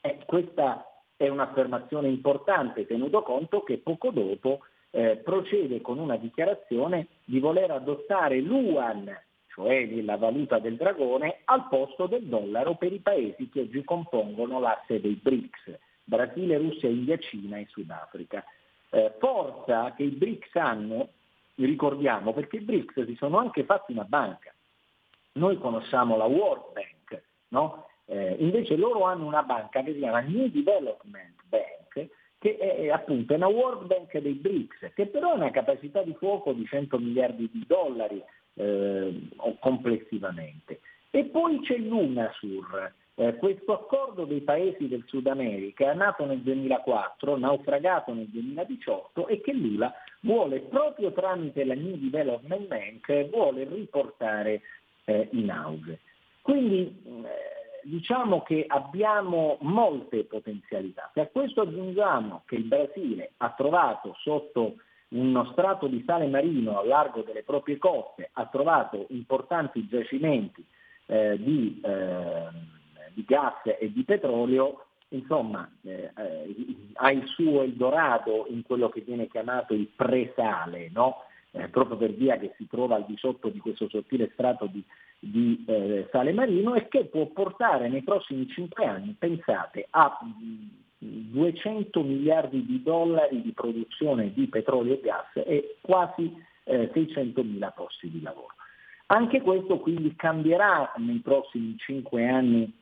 [0.00, 0.86] Eh, questa
[1.16, 4.60] è un'affermazione importante tenuto conto che poco dopo
[4.90, 9.10] eh, procede con una dichiarazione di voler adottare l'UAN
[9.52, 14.60] cioè la valuta del dragone, al posto del dollaro per i paesi che oggi compongono
[14.60, 18.42] l'asse dei BRICS, Brasile, Russia, India, Cina e Sudafrica.
[18.90, 21.08] Eh, forza che i BRICS hanno,
[21.56, 24.52] ricordiamo, perché i BRICS si sono anche fatti una banca.
[25.32, 27.86] Noi conosciamo la World Bank, no?
[28.06, 33.34] Eh, invece loro hanno una banca che si chiama New Development Bank, che è appunto
[33.34, 37.48] una World Bank dei BRICS, che però ha una capacità di fuoco di 100 miliardi
[37.52, 38.22] di dollari
[38.54, 39.28] eh,
[39.60, 40.80] complessivamente.
[41.10, 47.36] E poi c'è l'UNASUR, eh, questo accordo dei paesi del Sud America nato nel 2004,
[47.36, 54.62] naufragato nel 2018 e che Lula vuole proprio tramite la New Development Bank vuole riportare
[55.04, 56.00] eh, in auge.
[56.40, 61.10] Quindi eh, diciamo che abbiamo molte potenzialità.
[61.12, 64.76] Se a questo aggiungiamo che il Brasile ha trovato sotto
[65.12, 70.64] uno strato di sale marino a largo delle proprie coste, ha trovato importanti giacimenti
[71.06, 72.80] eh, di eh,
[73.14, 79.02] di gas e di petrolio, insomma eh, eh, ha il suo Eldorado in quello che
[79.02, 81.24] viene chiamato il presale, no?
[81.52, 84.82] eh, proprio per via che si trova al di sotto di questo sottile strato di,
[85.18, 90.18] di eh, sale marino e che può portare nei prossimi cinque anni, pensate, a
[91.04, 96.32] 200 miliardi di dollari di produzione di petrolio e gas e quasi
[96.64, 98.54] 600 eh, mila posti di lavoro.
[99.06, 102.72] Anche questo quindi cambierà nei prossimi cinque anni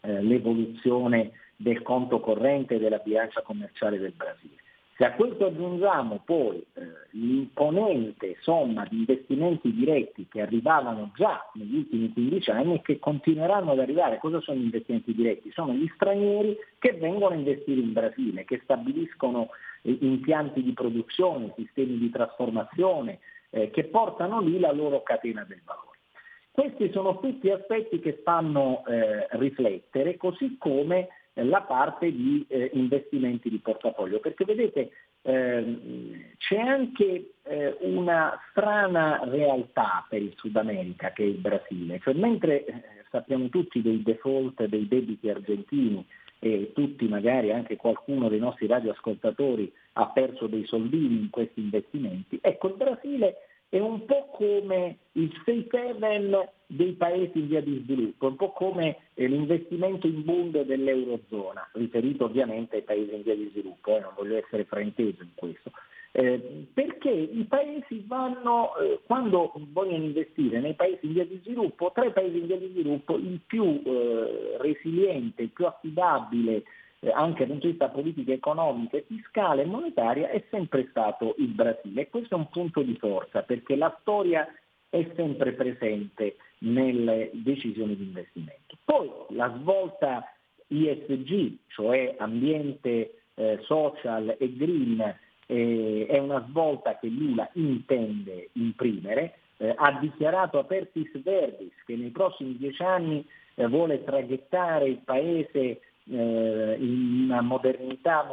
[0.00, 4.62] eh, l'evoluzione del conto corrente e della bilancia commerciale del Brasile.
[4.96, 11.78] Se a questo aggiungiamo poi eh, l'imponente somma di investimenti diretti che arrivavano già negli
[11.78, 15.50] ultimi 15 anni e che continueranno ad arrivare, cosa sono gli investimenti diretti?
[15.50, 19.48] Sono gli stranieri che vengono a investire in Brasile, che stabiliscono
[19.82, 23.18] eh, impianti di produzione, sistemi di trasformazione,
[23.50, 25.98] eh, che portano lì la loro catena del valore.
[26.52, 31.08] Questi sono tutti aspetti che fanno eh, riflettere, così come
[31.42, 34.90] la parte di eh, investimenti di portafoglio, perché vedete
[35.22, 41.98] ehm, c'è anche eh, una strana realtà per il Sud America che è il Brasile,
[42.00, 46.06] cioè mentre eh, sappiamo tutti dei default dei debiti argentini
[46.38, 52.38] e tutti magari anche qualcuno dei nostri radioascoltatori ha perso dei soldini in questi investimenti,
[52.40, 53.36] ecco il Brasile
[53.68, 58.52] è un po' come il safe haven dei paesi in via di sviluppo, un po'
[58.52, 64.00] come eh, l'investimento in Bund dell'Eurozona, riferito ovviamente ai paesi in via di sviluppo, eh,
[64.00, 65.70] non voglio essere frainteso in questo.
[66.16, 71.90] Eh, perché i paesi vanno, eh, quando vogliono investire nei paesi in via di sviluppo,
[71.92, 76.62] tra i paesi in via di sviluppo il più eh, resiliente, il più affidabile,
[77.00, 81.48] eh, anche dal punto di vista politica economica fiscale e monetaria è sempre stato il
[81.48, 84.46] Brasile e questo è un punto di forza perché la storia
[84.94, 88.76] è sempre presente nelle decisioni di investimento.
[88.84, 90.32] Poi la svolta
[90.68, 95.00] ISG, cioè ambiente eh, social e green,
[95.46, 102.10] eh, è una svolta che Lula intende imprimere, eh, ha dichiarato apertis verdis che nei
[102.10, 103.26] prossimi dieci anni
[103.56, 108.26] eh, vuole traghettare il paese eh, una modernità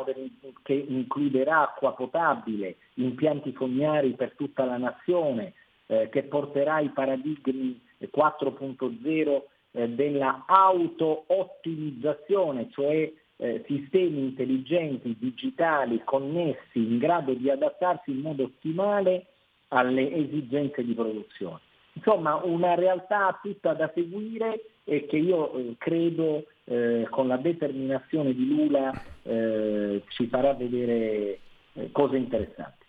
[0.61, 5.53] che includerà acqua potabile, impianti fognari per tutta la nazione,
[5.91, 9.41] eh, che porterà i paradigmi 4.0
[9.71, 18.43] eh, della auto-ottimizzazione, cioè eh, sistemi intelligenti, digitali, connessi, in grado di adattarsi in modo
[18.43, 19.25] ottimale
[19.69, 21.59] alle esigenze di produzione.
[21.93, 28.33] Insomma, una realtà tutta da seguire e che io eh, credo eh, con la determinazione
[28.33, 28.93] di Lula
[29.23, 31.39] eh, ci farà vedere
[31.73, 32.85] eh, cose interessanti.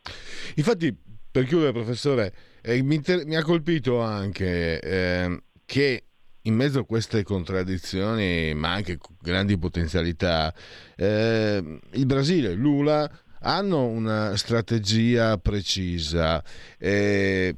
[0.55, 6.05] Infatti, per chiudere, professore, eh, mi, inter- mi, ha colpito anche ehm, che
[6.43, 10.53] in mezzo a queste contraddizioni, ma anche grandi potenzialità,
[10.97, 13.11] ehm, il Brasile, Lula,
[13.41, 16.45] hanno una strategia precisa.
[16.79, 17.57] Eh,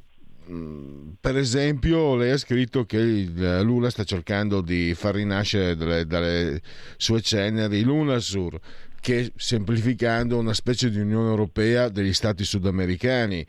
[1.19, 6.61] per esempio, lei ha scritto che Lula sta cercando di far rinascere dalle, dalle
[6.97, 8.59] sue ceneri l'UNASUR,
[9.05, 13.45] che semplificando una specie di Unione Europea degli stati sudamericani,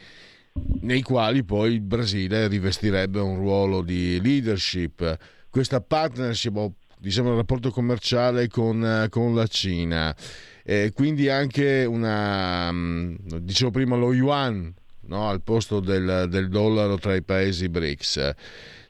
[0.83, 5.17] nei quali poi il Brasile rivestirebbe un ruolo di leadership.
[5.49, 10.15] Questa partnership, diciamo, il rapporto commerciale con, con la Cina,
[10.63, 14.75] eh, quindi anche una, mm, dicevo prima, lo yuan
[15.07, 15.27] no?
[15.27, 18.33] al posto del, del, dollaro tra i paesi BRICS.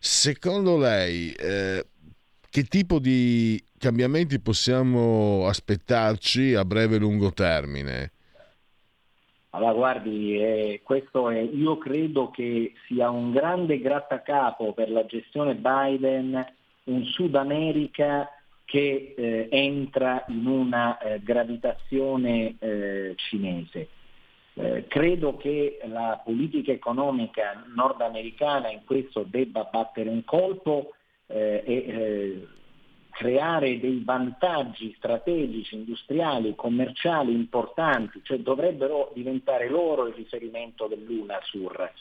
[0.00, 1.86] Secondo lei eh,
[2.50, 8.12] che tipo di cambiamenti possiamo aspettarci a breve e lungo termine?
[9.50, 15.54] Allora, guardi, eh, questo è, io credo che sia un grande grattacapo per la gestione
[15.54, 16.54] Biden,
[16.84, 18.28] un Sud America
[18.66, 23.88] che eh, entra in una eh, gravitazione eh, cinese.
[24.54, 30.94] Eh, credo che la politica economica nordamericana in questo debba battere un colpo
[31.26, 32.46] eh, e eh,
[33.10, 41.92] creare dei vantaggi strategici, industriali, commerciali importanti, cioè dovrebbero diventare loro il riferimento dell'UNASUR.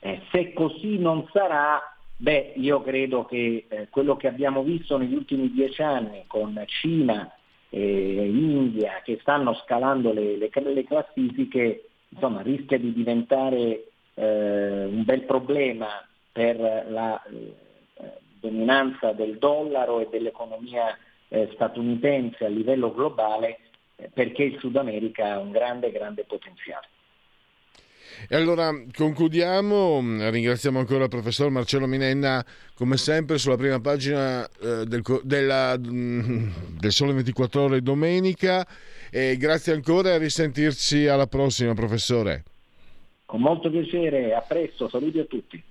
[0.00, 1.80] Eh, se così non sarà,
[2.16, 7.30] beh, io credo che eh, quello che abbiamo visto negli ultimi dieci anni con Cina
[7.68, 15.04] e India che stanno scalando le, le, le classifiche, insomma, rischia di diventare eh, un
[15.04, 15.88] bel problema
[16.32, 17.22] per la
[18.48, 20.96] dominanza del dollaro e dell'economia
[21.28, 23.58] eh, statunitense a livello globale
[23.96, 26.88] eh, perché il Sud America ha un grande, grande potenziale.
[28.28, 32.44] E allora concludiamo, ringraziamo ancora il professor Marcello Minenna,
[32.74, 36.48] come sempre sulla prima pagina eh, del, della, mm,
[36.78, 38.66] del Sole 24 ore domenica
[39.10, 42.44] e grazie ancora e a risentirci alla prossima professore.
[43.26, 45.62] Con molto piacere, a presto, saluti a tutti.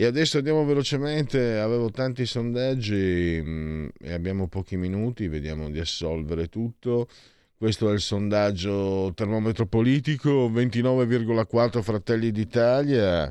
[0.00, 6.48] E adesso andiamo velocemente, avevo tanti sondaggi mh, e abbiamo pochi minuti, vediamo di assolvere
[6.48, 7.06] tutto.
[7.54, 13.30] Questo è il sondaggio termometro politico, 29,4 Fratelli d'Italia,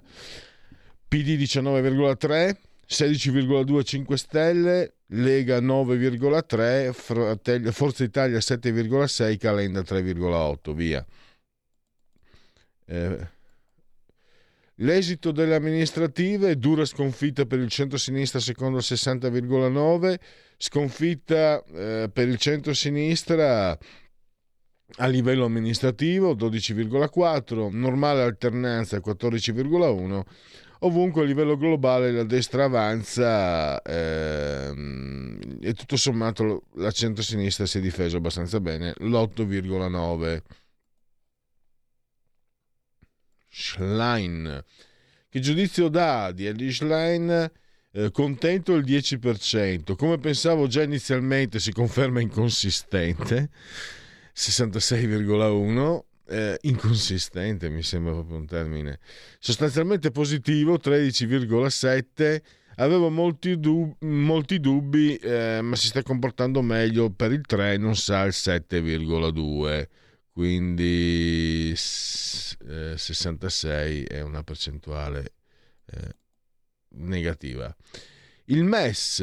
[1.08, 2.56] PD 19,3,
[2.88, 11.04] 16,2 5 Stelle, Lega 9,3, Fratelli, Forza Italia 7,6, Calenda 3,8, via.
[12.86, 13.38] Eh,
[14.80, 20.16] l'esito delle amministrative, dura sconfitta per il centro-sinistra secondo il 60,9,
[20.58, 23.78] sconfitta eh, per il centro-sinistra
[24.98, 30.22] a livello amministrativo 12,4, normale alternanza 14,1,
[30.80, 37.82] ovunque a livello globale la destra avanza ehm, e tutto sommato la centro-sinistra si è
[37.82, 40.42] difeso abbastanza bene, l'8,9.
[43.60, 44.64] Schlein.
[45.30, 47.52] Che giudizio dà di Eddie Schlein?
[47.92, 49.96] Eh, contento il 10%.
[49.96, 53.50] Come pensavo già inizialmente si conferma inconsistente.
[54.34, 56.00] 66,1
[56.30, 59.00] eh, inconsistente mi sembra proprio un termine
[59.40, 62.42] sostanzialmente positivo 13,7
[62.76, 67.96] avevo molti, dub- molti dubbi eh, ma si sta comportando meglio per il 3 non
[67.96, 69.88] sa il 7,2
[70.40, 75.34] quindi eh, 66 è una percentuale
[75.86, 76.16] eh,
[76.92, 77.76] negativa
[78.46, 79.22] il MES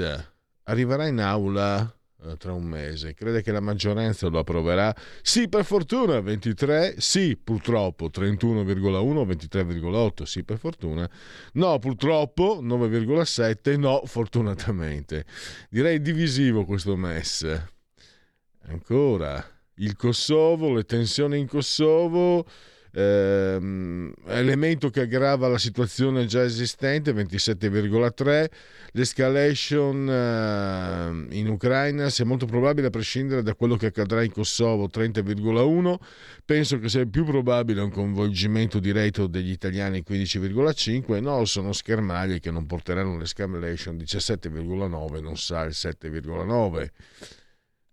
[0.65, 1.91] arriverà in aula
[2.23, 3.15] eh, tra un mese.
[3.15, 4.95] Crede che la maggioranza lo approverà?
[5.23, 11.11] Sì, per fortuna 23, sì, purtroppo 31,1, 23,8, sì, per fortuna.
[11.55, 15.25] No, purtroppo 9,7, no, fortunatamente.
[15.71, 17.63] Direi divisivo questo MES.
[18.69, 22.47] Ancora, il Kosovo, le tensioni in Kosovo
[22.97, 28.47] ehm, elemento che aggrava la situazione già esistente 27,3
[28.93, 34.86] l'escalation eh, in Ucraina sia molto probabile a prescindere da quello che accadrà in Kosovo
[34.86, 35.97] 30,1
[36.44, 42.51] penso che sia più probabile un coinvolgimento diretto degli italiani 15,5 no sono schermaglie che
[42.51, 46.89] non porteranno l'escalation 17,9 non sa il 7,9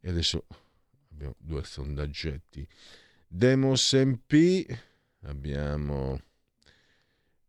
[0.00, 0.44] E adesso
[1.12, 2.66] abbiamo due sondaggetti.
[3.26, 4.66] Demos MP,
[5.22, 6.20] abbiamo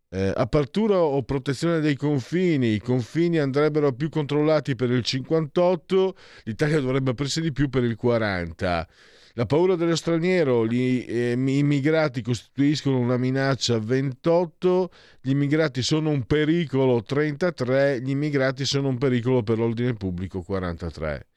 [0.10, 2.74] eh, apertura o protezione dei confini.
[2.74, 7.96] I confini andrebbero più controllati per il 58, l'Italia dovrebbe aprirsi di più per il
[7.96, 8.88] 40.
[9.34, 14.92] La paura dello straniero, gli eh, immigrati costituiscono una minaccia 28,
[15.22, 21.28] gli immigrati sono un pericolo 33, gli immigrati sono un pericolo per l'ordine pubblico 43.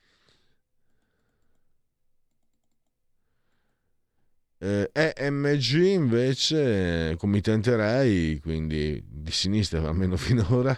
[4.59, 10.77] Eh, EMG invece, committente RAI, quindi di sinistra almeno finora,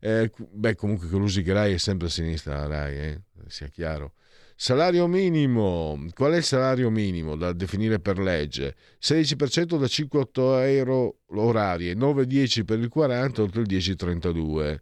[0.00, 4.14] eh, beh comunque che l'usi che RAI è sempre a sinistra, RAI, eh, sia chiaro.
[4.58, 8.74] Salario minimo, qual è il salario minimo da definire per legge?
[9.02, 14.78] 16% da 5-8 euro orarie, 9-10 per il 40, oltre il 10-32.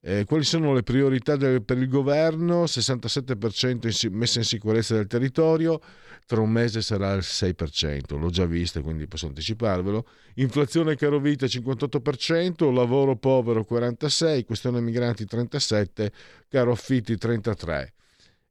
[0.00, 2.64] Eh, quali sono le priorità del, per il governo?
[2.64, 5.78] 67% in, messa in sicurezza del territorio,
[6.24, 10.06] tra un mese sarà il 6%, l'ho già vista quindi posso anticiparvelo.
[10.36, 16.10] Inflazione caro vita 58%, lavoro povero 46%, questione migranti 37%,
[16.48, 17.86] caro affitti 33%.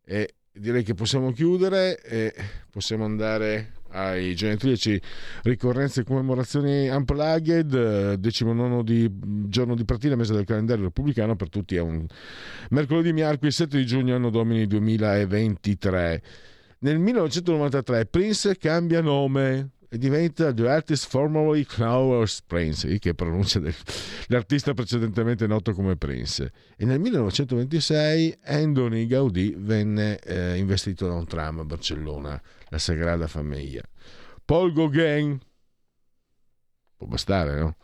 [0.06, 2.34] E direi che possiamo chiudere e
[2.70, 5.02] possiamo andare ai genetriaci.
[5.44, 9.10] Ricorrenze e commemorazioni unplugged decimonono di
[9.48, 12.06] giorno di partita mese del calendario repubblicano per tutti è un
[12.70, 16.22] mercoledì miarqui 7 di giugno anno domini 2023
[16.80, 24.74] nel 1993 Prince cambia nome e diventa The Artist Formerly Flowers Prince, che pronuncia dell'artista
[24.74, 26.54] precedentemente noto come Prince.
[26.78, 33.28] E nel 1926 Andoni Gaudì venne eh, investito da un tram a Barcellona, la Sagrada
[33.28, 33.82] Famiglia.
[34.46, 35.38] Paul Gauguin,
[36.96, 37.76] può bastare, no?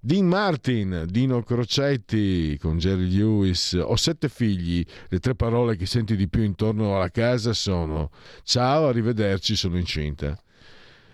[0.00, 3.74] Dean Martin, Dino Crocetti con Jerry Lewis.
[3.80, 4.84] Ho sette figli.
[5.08, 8.10] Le tre parole che senti di più intorno alla casa sono
[8.42, 10.36] ciao, arrivederci, sono incinta.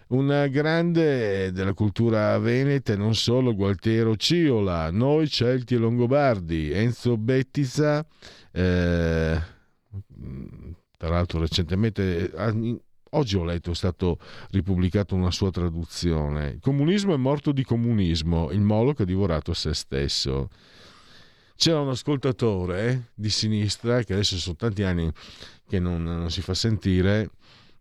[0.07, 7.17] Un grande della cultura veneta e non solo, Gualtiero Ciola, Noi Celti e Longobardi, Enzo
[7.17, 8.07] Bettiza,
[8.53, 9.43] eh,
[10.99, 12.31] tra l'altro recentemente,
[13.11, 14.19] oggi ho letto, è stato
[14.51, 19.73] ripubblicato una sua traduzione, Il comunismo è morto di comunismo, il Moloch ha divorato se
[19.73, 20.51] stesso.
[21.57, 25.11] C'era un ascoltatore di sinistra, che adesso sono tanti anni
[25.67, 27.31] che non, non si fa sentire,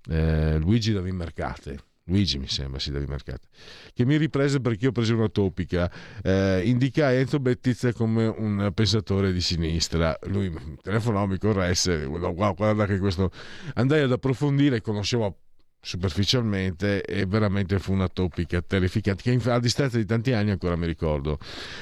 [0.07, 3.47] eh, Luigi da Vimercate Luigi mi sembra, sì, David Mercati,
[3.93, 5.89] che mi riprese perché io ho preso una topica,
[6.21, 10.51] eh, indicai Enzo Bettizza come un pensatore di sinistra, lui
[10.81, 13.31] telefonò, mi corresse, guarda che questo,
[13.75, 15.42] andai ad approfondire, conoscevo
[15.85, 20.85] superficialmente e veramente fu una topica terrificante che a distanza di tanti anni ancora mi
[20.85, 21.37] ricordo.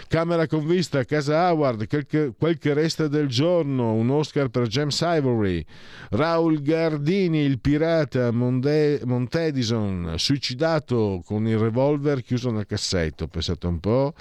[0.07, 4.67] Camera con vista casa Howard quel che, quel che resta del giorno un Oscar per
[4.67, 5.63] James Ivory.
[6.09, 13.79] Raul Gardini il pirata Monde, Montedison suicidato con il revolver chiuso nel cassetto pensate un
[13.79, 14.13] po'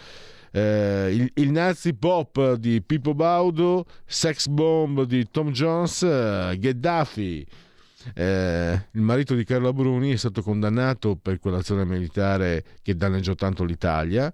[0.53, 7.47] Eh, il, il, Nazi Pop di Pippo Baudo, Sex Bomb di Tom Jones, uh, Gheddafi,
[8.15, 13.65] eh, il marito di Carlo Bruni è stato condannato per quell'azione militare che danneggiò tanto
[13.65, 14.33] l'Italia.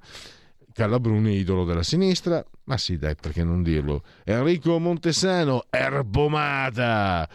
[0.73, 4.03] Carlo Bruni, idolo della sinistra, ma sì, dai, perché non dirlo?
[4.25, 7.29] Enrico Montesano, Erbomata,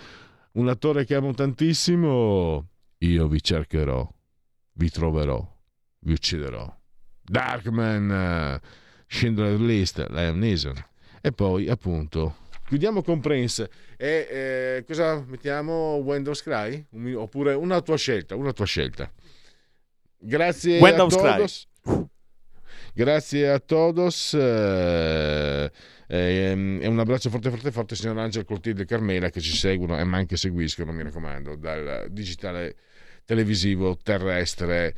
[0.53, 2.67] un attore che amo tantissimo.
[2.99, 4.07] Io vi cercherò,
[4.73, 5.57] vi troverò,
[6.01, 6.77] vi ucciderò.
[7.23, 8.59] Darkman,
[9.07, 10.75] Schindler List, Liam Neeson.
[11.19, 12.35] E poi, appunto,
[12.71, 13.69] chiudiamo con Prince.
[13.97, 15.95] E eh, cosa mettiamo?
[15.95, 16.85] Windows Cry
[17.15, 19.11] oppure una tua scelta una tua scelta.
[20.17, 21.67] Grazie Windows a todos.
[21.81, 22.05] Cry.
[22.93, 25.69] grazie a todos eh,
[26.07, 29.99] eh, e un abbraccio forte forte forte signor Angelo Coltillo e Carmela che ci seguono
[29.99, 32.75] e ma anche seguiscono mi raccomando dal digitale
[33.25, 34.95] televisivo terrestre.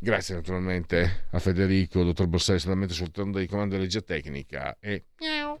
[0.00, 5.04] Grazie naturalmente a Federico, dottor Borsari, solamente sul turno di comando di regia tecnica e
[5.20, 5.60] miau.